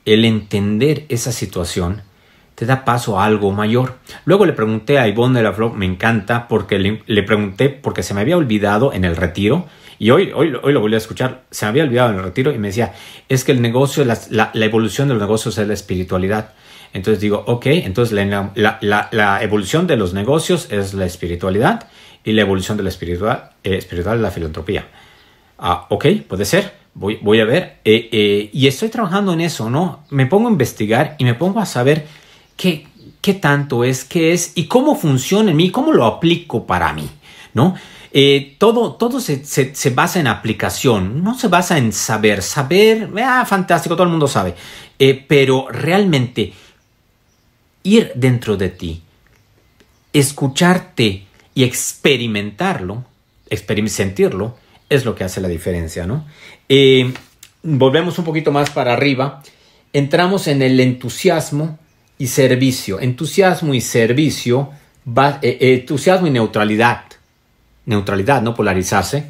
el 0.07 0.25
entender 0.25 1.05
esa 1.11 1.33
situación 1.33 2.01
te 2.59 2.67
da 2.67 2.85
paso 2.85 3.21
a 3.21 3.25
algo 3.25 3.53
mayor. 3.53 3.99
Luego 4.25 4.45
le 4.45 4.53
pregunté 4.53 4.99
a 4.99 5.07
Ivonne 5.07 5.39
de 5.39 5.45
la 5.45 5.53
Flor, 5.53 5.75
me 5.75 5.87
encanta, 5.87 6.49
porque 6.49 6.81
le, 6.81 7.23
pregunté, 7.23 7.69
porque 7.69 8.03
se 8.03 8.15
me 8.15 8.21
había 8.21 8.37
olvidado 8.37 8.93
en 8.93 9.05
el 9.05 9.15
retiro, 9.15 9.67
y 10.01 10.11
hoy, 10.11 10.33
hoy, 10.35 10.53
hoy 10.61 10.73
lo 10.73 10.81
volví 10.81 10.97
a 10.97 10.99
escuchar, 10.99 11.45
se 11.53 11.67
me 11.67 11.69
había 11.69 11.85
olvidado 11.85 12.11
en 12.11 12.17
el 12.17 12.25
retiro, 12.25 12.53
y 12.53 12.59
me 12.59 12.67
decía, 12.67 12.95
es 13.29 13.45
que 13.45 13.53
el 13.53 13.63
negocio, 13.63 14.05
la, 14.05 14.19
la, 14.31 14.65
evolución 14.65 15.07
de 15.07 15.15
los 15.15 15.21
negocios 15.21 15.57
es 15.57 15.69
la 15.69 15.75
espiritualidad. 15.75 16.55
Entonces 16.93 17.21
digo, 17.21 17.45
ok, 17.47 17.67
entonces 17.67 18.13
la, 18.13 18.79
la, 18.81 19.39
evolución 19.41 19.87
de 19.87 19.97
los 19.97 20.13
negocios 20.13 20.67
es 20.73 20.95
la 20.95 21.07
espiritualidad, 21.07 21.87
y 22.25 22.33
la 22.33 22.43
evolución 22.43 22.77
de 22.77 22.83
la 22.83 22.89
espiritual, 22.89 23.51
eh, 23.63 23.77
espiritual 23.77 24.17
es 24.17 24.23
la 24.23 24.33
filantropía. 24.33 24.89
Ah, 25.59 25.87
ok, 25.91 26.07
puede 26.27 26.45
ser. 26.45 26.73
Voy, 26.95 27.21
voy 27.23 27.39
a 27.39 27.45
ver. 27.45 27.77
Eh, 27.85 28.09
eh, 28.11 28.51
y 28.53 28.67
estoy 28.67 28.89
trabajando 28.89 29.33
en 29.33 29.43
eso, 29.43 29.71
¿no? 29.71 30.03
Me 30.11 30.27
pongo 30.27 30.49
a 30.49 30.51
investigar 30.51 31.15
y 31.19 31.25
me 31.25 31.35
pongo 31.35 31.61
a 31.61 31.67
saber 31.67 32.05
qué, 32.59 32.87
qué 33.23 33.33
tanto 33.33 33.85
es, 33.85 34.05
qué 34.05 34.35
es 34.35 34.53
y 34.55 34.67
cómo 34.67 34.95
funciona 34.95 35.51
en 35.51 35.57
mí, 35.57 35.71
cómo 35.71 35.93
lo 35.93 36.05
aplico 36.05 36.67
para 36.67 36.93
mí, 36.93 37.09
¿no? 37.55 37.75
Eh, 38.11 38.57
todo 38.59 38.95
todo 38.95 39.21
se, 39.21 39.45
se, 39.45 39.91
basa 39.91 40.19
en 40.19 40.27
aplicación, 40.27 41.23
no 41.23 41.39
se 41.39 41.49
basa 41.49 41.79
en 41.79 41.93
saber. 41.93 42.43
Saber, 42.43 43.11
ah, 43.23 43.45
fantástico, 43.47 43.95
todo 43.95 44.05
el 44.05 44.11
mundo 44.11 44.29
sabe. 44.29 44.55
Eh, 44.99 45.25
pero 45.27 45.69
realmente 45.71 46.53
ir 47.83 48.13
dentro 48.15 48.57
de 48.57 48.71
ti, 48.71 49.03
escucharte 50.13 51.27
y 51.55 51.65
experimentarlo, 51.65 53.05
sentirlo, 53.87 54.57
es 54.89 55.05
lo 55.05 55.15
que 55.15 55.25
hace 55.25 55.41
la 55.41 55.49
diferencia, 55.49 56.07
¿no? 56.07 56.27
Eh, 56.69 57.13
volvemos 57.63 58.19
un 58.19 58.25
poquito 58.25 58.53
más 58.53 58.71
para 58.71 58.95
arriba, 58.95 59.43
entramos 59.93 60.49
en 60.49 60.63
el 60.63 60.81
entusiasmo, 60.81 61.79
y 62.19 62.27
servicio. 62.27 63.01
Entusiasmo 63.01 63.75
y 63.75 63.81
servicio, 63.81 64.71
va, 65.07 65.39
eh, 65.43 65.59
eh, 65.61 65.75
entusiasmo 65.75 66.27
y 66.27 66.31
neutralidad. 66.31 67.05
Neutralidad, 67.87 68.43
no 68.43 68.55
polarizarse, 68.55 69.27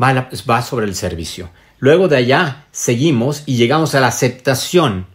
va, 0.00 0.28
va 0.48 0.62
sobre 0.62 0.86
el 0.86 0.94
servicio. 0.94 1.50
Luego 1.78 2.06
de 2.06 2.16
allá 2.16 2.66
seguimos 2.70 3.42
y 3.46 3.56
llegamos 3.56 3.94
a 3.94 4.00
la 4.00 4.06
aceptación, 4.08 5.06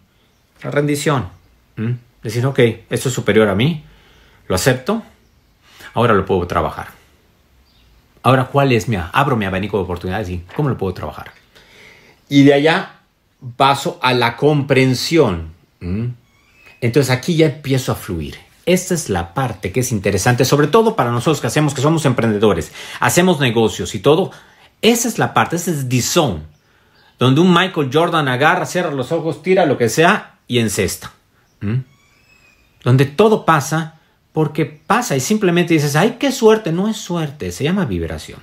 la 0.62 0.72
rendición. 0.72 1.30
Decir, 2.22 2.46
ok, 2.46 2.60
esto 2.90 3.08
es 3.08 3.16
superior 3.16 3.48
a 3.48 3.56
mí, 3.56 3.86
lo 4.48 4.56
acepto, 4.56 5.04
ahora 5.94 6.14
lo 6.14 6.26
puedo 6.26 6.46
trabajar. 6.48 6.88
Ahora, 8.24 8.46
¿cuál 8.46 8.74
es 8.74 8.90
mi, 8.90 8.98
abro 8.98 9.38
mi 9.38 9.46
abanico 9.46 9.78
de 9.78 9.84
oportunidades 9.84 10.28
y 10.30 10.40
cómo 10.54 10.68
lo 10.68 10.78
puedo 10.78 10.94
trabajar? 10.94 11.32
Y 12.28 12.44
de 12.44 12.56
allá 12.56 12.98
paso 13.56 14.00
a 14.02 14.14
la 14.14 14.36
comprensión. 14.36 15.54
Entonces 16.82 17.12
aquí 17.12 17.36
ya 17.36 17.48
empiezo 17.48 17.92
a 17.92 17.96
fluir. 17.96 18.38
Esta 18.66 18.94
es 18.94 19.10
la 19.10 19.34
parte 19.34 19.72
que 19.72 19.80
es 19.80 19.92
interesante, 19.92 20.44
sobre 20.44 20.68
todo 20.68 20.96
para 20.96 21.12
nosotros 21.12 21.40
que 21.40 21.48
hacemos, 21.48 21.74
que 21.74 21.82
somos 21.82 22.06
emprendedores, 22.06 22.74
hacemos 23.00 23.40
negocios 23.40 23.96
y 23.96 24.00
todo. 24.00 24.32
Esa 24.82 25.08
es 25.08 25.18
la 25.18 25.34
parte, 25.34 25.56
ese 25.56 25.72
es 25.72 25.88
the 25.88 26.02
zone, 26.02 26.42
donde 27.18 27.42
un 27.42 27.54
Michael 27.54 27.90
Jordan 27.92 28.28
agarra, 28.28 28.66
cierra 28.66 28.92
los 28.92 29.12
ojos, 29.12 29.42
tira 29.42 29.66
lo 29.66 29.78
que 29.78 29.88
sea 29.88 30.40
y 30.48 30.60
encesta. 30.60 31.14
Donde 32.84 33.06
todo 33.06 33.46
pasa 33.46 34.02
porque 34.34 34.66
pasa 34.66 35.16
y 35.16 35.20
simplemente 35.20 35.74
dices, 35.74 35.96
ay, 35.96 36.18
qué 36.20 36.32
suerte, 36.32 36.72
no 36.72 36.90
es 36.90 36.98
suerte, 36.98 37.52
se 37.52 37.64
llama 37.64 37.86
vibración. 37.86 38.42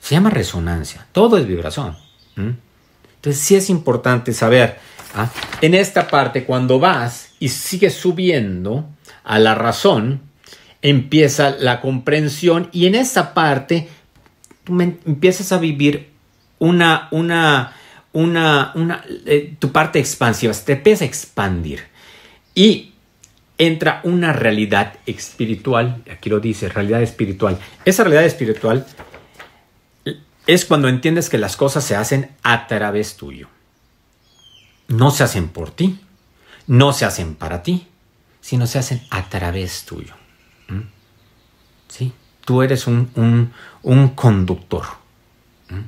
Se 0.00 0.14
llama 0.14 0.30
resonancia, 0.30 1.06
todo 1.12 1.36
es 1.36 1.46
vibración. 1.46 1.96
Entonces 2.36 3.42
sí 3.42 3.56
es 3.56 3.68
importante 3.68 4.32
saber 4.32 4.78
¿ah? 5.16 5.30
En 5.60 5.74
esta 5.74 6.08
parte, 6.08 6.44
cuando 6.44 6.78
vas 6.78 7.32
y 7.40 7.48
sigues 7.48 7.94
subiendo 7.94 8.88
a 9.24 9.38
la 9.38 9.54
razón, 9.54 10.20
empieza 10.82 11.50
la 11.50 11.80
comprensión 11.80 12.68
y 12.72 12.86
en 12.86 12.94
esa 12.94 13.34
parte 13.34 13.88
tú 14.64 14.80
empiezas 14.80 15.50
a 15.52 15.58
vivir 15.58 16.10
una, 16.58 17.08
una, 17.10 17.72
una, 18.12 18.72
una 18.74 19.04
eh, 19.24 19.54
tu 19.58 19.72
parte 19.72 19.98
expansiva, 19.98 20.52
te 20.52 20.74
empieza 20.74 21.04
a 21.04 21.08
expandir 21.08 21.80
y 22.54 22.92
entra 23.58 24.00
una 24.04 24.32
realidad 24.32 24.94
espiritual, 25.06 26.02
aquí 26.12 26.28
lo 26.28 26.40
dice, 26.40 26.68
realidad 26.68 27.02
espiritual. 27.02 27.58
Esa 27.84 28.04
realidad 28.04 28.26
espiritual 28.26 28.86
es 30.46 30.64
cuando 30.66 30.88
entiendes 30.88 31.30
que 31.30 31.38
las 31.38 31.56
cosas 31.56 31.84
se 31.84 31.96
hacen 31.96 32.30
a 32.42 32.66
través 32.66 33.16
tuyo 33.16 33.48
no 34.88 35.10
se 35.10 35.24
hacen 35.24 35.48
por 35.48 35.70
ti, 35.70 36.00
no 36.66 36.92
se 36.92 37.04
hacen 37.04 37.34
para 37.34 37.62
ti, 37.62 37.88
sino 38.40 38.66
se 38.66 38.78
hacen 38.78 39.02
a 39.10 39.28
través 39.28 39.84
tuyo. 39.84 40.14
¿Sí? 41.88 42.12
Tú 42.44 42.62
eres 42.62 42.86
un, 42.86 43.52
conductor. 44.14 44.84
¿Mm? 45.68 45.80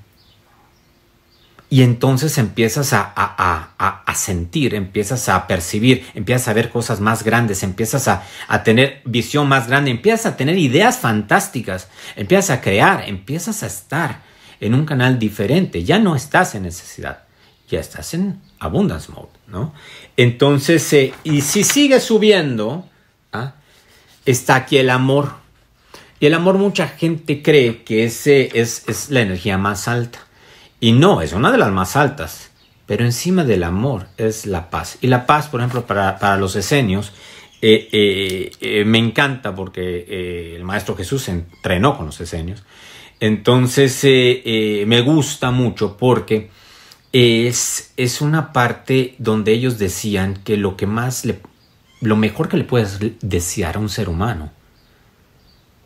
Y 1.70 1.82
entonces 1.82 2.38
empiezas 2.38 2.92
a, 2.92 3.12
a, 3.14 4.14
sentir, 4.14 4.74
empiezas 4.74 5.28
a 5.28 5.46
percibir, 5.46 6.04
empiezas 6.14 6.48
a 6.48 6.52
ver 6.52 6.70
cosas 6.70 6.98
más 7.00 7.22
grandes, 7.22 7.62
empiezas 7.62 8.08
a, 8.08 8.24
tener 8.64 9.02
visión 9.04 9.48
más 9.48 9.68
grande, 9.68 9.90
empiezas 9.92 10.32
a 10.32 10.36
tener 10.36 10.58
ideas 10.58 10.98
fantásticas, 10.98 11.88
empiezas 12.16 12.58
a 12.58 12.60
crear, 12.60 13.08
empiezas 13.08 13.62
a 13.62 13.66
estar 13.66 14.22
en 14.60 14.74
un 14.74 14.84
canal 14.84 15.18
diferente. 15.18 15.84
Ya 15.84 15.98
no 15.98 16.16
estás 16.16 16.54
en 16.54 16.64
necesidad, 16.64 17.24
ya 17.68 17.78
estás 17.78 18.14
en 18.14 18.47
abundance 18.60 19.10
mode, 19.12 19.28
¿no? 19.46 19.72
Entonces, 20.16 20.92
eh, 20.92 21.14
y 21.24 21.42
si 21.42 21.64
sigue 21.64 22.00
subiendo, 22.00 22.84
¿ah? 23.32 23.54
está 24.26 24.56
aquí 24.56 24.78
el 24.78 24.90
amor. 24.90 25.32
Y 26.20 26.26
el 26.26 26.34
amor 26.34 26.58
mucha 26.58 26.88
gente 26.88 27.42
cree 27.42 27.84
que 27.84 28.04
ese 28.04 28.50
es, 28.54 29.10
la 29.10 29.20
energía 29.20 29.56
más 29.58 29.86
alta. 29.86 30.26
Y 30.80 30.92
no, 30.92 31.22
es 31.22 31.32
una 31.32 31.52
de 31.52 31.58
las 31.58 31.70
más 31.70 31.96
altas. 31.96 32.50
Pero 32.86 33.04
encima 33.04 33.44
del 33.44 33.62
amor 33.62 34.08
es 34.16 34.46
la 34.46 34.70
paz. 34.70 34.98
Y 35.00 35.06
la 35.06 35.26
paz, 35.26 35.48
por 35.48 35.60
ejemplo, 35.60 35.86
para, 35.86 36.36
los 36.36 36.56
esenios, 36.56 37.12
eh, 37.60 38.50
eh, 38.60 38.84
me 38.84 38.98
encanta 38.98 39.54
porque 39.54 40.56
el 40.56 40.64
Maestro 40.64 40.96
Jesús 40.96 41.28
entrenó 41.28 41.96
con 41.96 42.06
los 42.06 42.20
esenios. 42.20 42.64
Entonces, 43.20 44.02
me 44.04 45.00
gusta 45.02 45.50
mucho 45.50 45.96
porque 45.96 46.50
es, 47.12 47.92
es 47.96 48.20
una 48.20 48.52
parte 48.52 49.14
donde 49.18 49.52
ellos 49.52 49.78
decían 49.78 50.40
que 50.44 50.56
lo 50.56 50.76
que 50.76 50.86
más 50.86 51.24
le, 51.24 51.40
lo 52.00 52.16
mejor 52.16 52.48
que 52.48 52.56
le 52.56 52.64
puedes 52.64 52.98
desear 53.20 53.76
a 53.76 53.80
un 53.80 53.88
ser 53.88 54.08
humano 54.08 54.50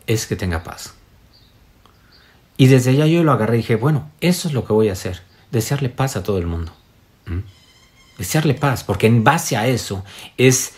es 0.06 0.26
que 0.26 0.36
tenga 0.36 0.62
paz. 0.64 0.94
Y 2.56 2.66
desde 2.66 2.90
allá 2.90 3.06
yo 3.06 3.24
lo 3.24 3.32
agarré 3.32 3.56
y 3.56 3.58
dije, 3.58 3.76
bueno, 3.76 4.10
eso 4.20 4.48
es 4.48 4.54
lo 4.54 4.64
que 4.66 4.72
voy 4.72 4.88
a 4.88 4.92
hacer, 4.92 5.22
desearle 5.50 5.88
paz 5.88 6.16
a 6.16 6.22
todo 6.22 6.38
el 6.38 6.46
mundo. 6.46 6.72
Desearle 8.18 8.54
paz, 8.54 8.84
porque 8.84 9.06
en 9.06 9.24
base 9.24 9.56
a 9.56 9.66
eso 9.66 10.04
es 10.36 10.74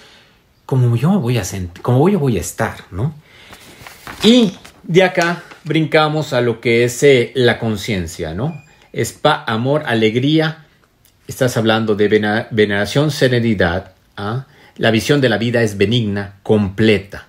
como 0.67 0.97
yo 0.97 1.21
voy 1.21 1.39
a 1.39 1.43
como 1.83 2.09
yo 2.09 2.19
voy 2.19 2.39
a 2.39 2.41
estar, 2.41 2.85
¿no? 2.91 3.15
Y 4.23 4.55
de 4.83 5.03
acá 5.03 5.43
brincamos 5.65 6.33
a 6.33 6.41
lo 6.41 6.61
que 6.61 6.85
es 6.85 7.03
eh, 7.03 7.33
la 7.35 7.59
conciencia, 7.59 8.35
¿no? 8.35 8.64
Es 8.95 9.13
paz, 9.13 9.43
amor, 9.49 9.83
alegría. 9.87 10.67
Estás 11.27 11.57
hablando 11.57 11.97
de 11.97 12.47
veneración, 12.51 13.11
serenidad. 13.11 13.93
¿ah? 14.17 14.47
La 14.77 14.93
visión 14.93 15.21
de 15.21 15.29
la 15.29 15.37
vida 15.37 15.63
es 15.63 15.77
benigna, 15.77 16.37
completa, 16.45 17.27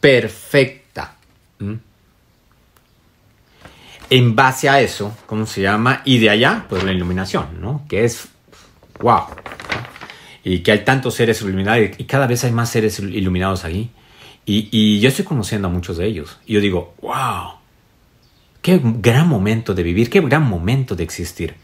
perfecta. 0.00 1.14
En 4.10 4.34
base 4.34 4.68
a 4.68 4.80
eso, 4.80 5.16
¿cómo 5.26 5.46
se 5.46 5.62
llama? 5.62 6.02
Y 6.04 6.18
de 6.18 6.30
allá, 6.30 6.66
pues 6.68 6.82
la 6.82 6.92
iluminación, 6.92 7.60
¿no? 7.60 7.84
Que 7.88 8.04
es, 8.04 8.26
wow. 9.00 9.26
Y 10.42 10.60
que 10.60 10.72
hay 10.72 10.80
tantos 10.80 11.14
seres 11.14 11.40
iluminados 11.42 11.90
y 11.98 12.04
cada 12.04 12.26
vez 12.26 12.42
hay 12.42 12.52
más 12.52 12.70
seres 12.70 12.98
iluminados 12.98 13.64
aquí. 13.64 13.90
Y, 14.44 14.68
y 14.72 14.98
yo 14.98 15.08
estoy 15.10 15.24
conociendo 15.24 15.68
a 15.68 15.70
muchos 15.70 15.98
de 15.98 16.06
ellos. 16.06 16.38
Y 16.46 16.54
yo 16.54 16.60
digo, 16.60 16.94
wow, 17.02 17.57
qué 18.62 18.80
gran 18.82 19.28
momento 19.28 19.74
de 19.74 19.82
vivir, 19.82 20.10
qué 20.10 20.20
gran 20.20 20.48
momento 20.48 20.94
de 20.94 21.04
existir. 21.04 21.56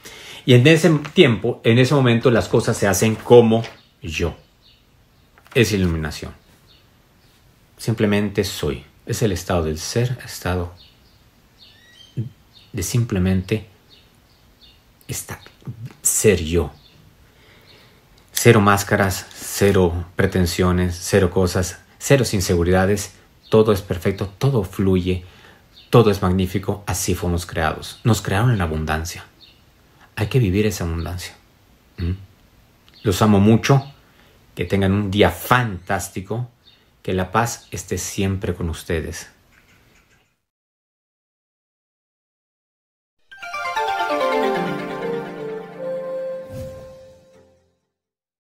Y 0.46 0.54
en 0.54 0.66
ese 0.66 0.90
tiempo, 1.12 1.60
en 1.64 1.78
ese 1.78 1.94
momento, 1.94 2.30
las 2.30 2.48
cosas 2.48 2.76
se 2.76 2.86
hacen 2.86 3.14
como 3.14 3.62
yo. 4.02 4.36
Es 5.54 5.72
iluminación. 5.72 6.32
Simplemente 7.78 8.44
soy. 8.44 8.84
Es 9.06 9.22
el 9.22 9.32
estado 9.32 9.64
del 9.64 9.78
ser, 9.78 10.18
estado 10.24 10.74
de 12.72 12.82
simplemente 12.82 13.66
estar, 15.06 15.38
ser 16.02 16.42
yo. 16.42 16.72
Cero 18.32 18.60
máscaras, 18.60 19.26
cero 19.32 20.06
pretensiones, 20.16 20.98
cero 21.00 21.30
cosas, 21.30 21.78
cero 21.98 22.24
inseguridades. 22.32 23.14
Todo 23.48 23.72
es 23.72 23.80
perfecto, 23.80 24.26
todo 24.38 24.64
fluye, 24.64 25.24
todo 25.94 26.10
es 26.10 26.22
magnífico. 26.22 26.82
Así 26.88 27.14
fuimos 27.14 27.46
creados. 27.46 28.00
Nos 28.02 28.20
crearon 28.20 28.50
en 28.50 28.60
abundancia. 28.60 29.24
Hay 30.16 30.26
que 30.26 30.40
vivir 30.40 30.66
esa 30.66 30.82
abundancia. 30.82 31.36
¿Mm? 31.98 32.14
Los 33.04 33.22
amo 33.22 33.38
mucho. 33.38 33.80
Que 34.56 34.64
tengan 34.64 34.90
un 34.90 35.12
día 35.12 35.30
fantástico. 35.30 36.50
Que 37.00 37.12
la 37.12 37.30
paz 37.30 37.68
esté 37.70 37.96
siempre 37.98 38.56
con 38.56 38.70
ustedes. 38.70 39.30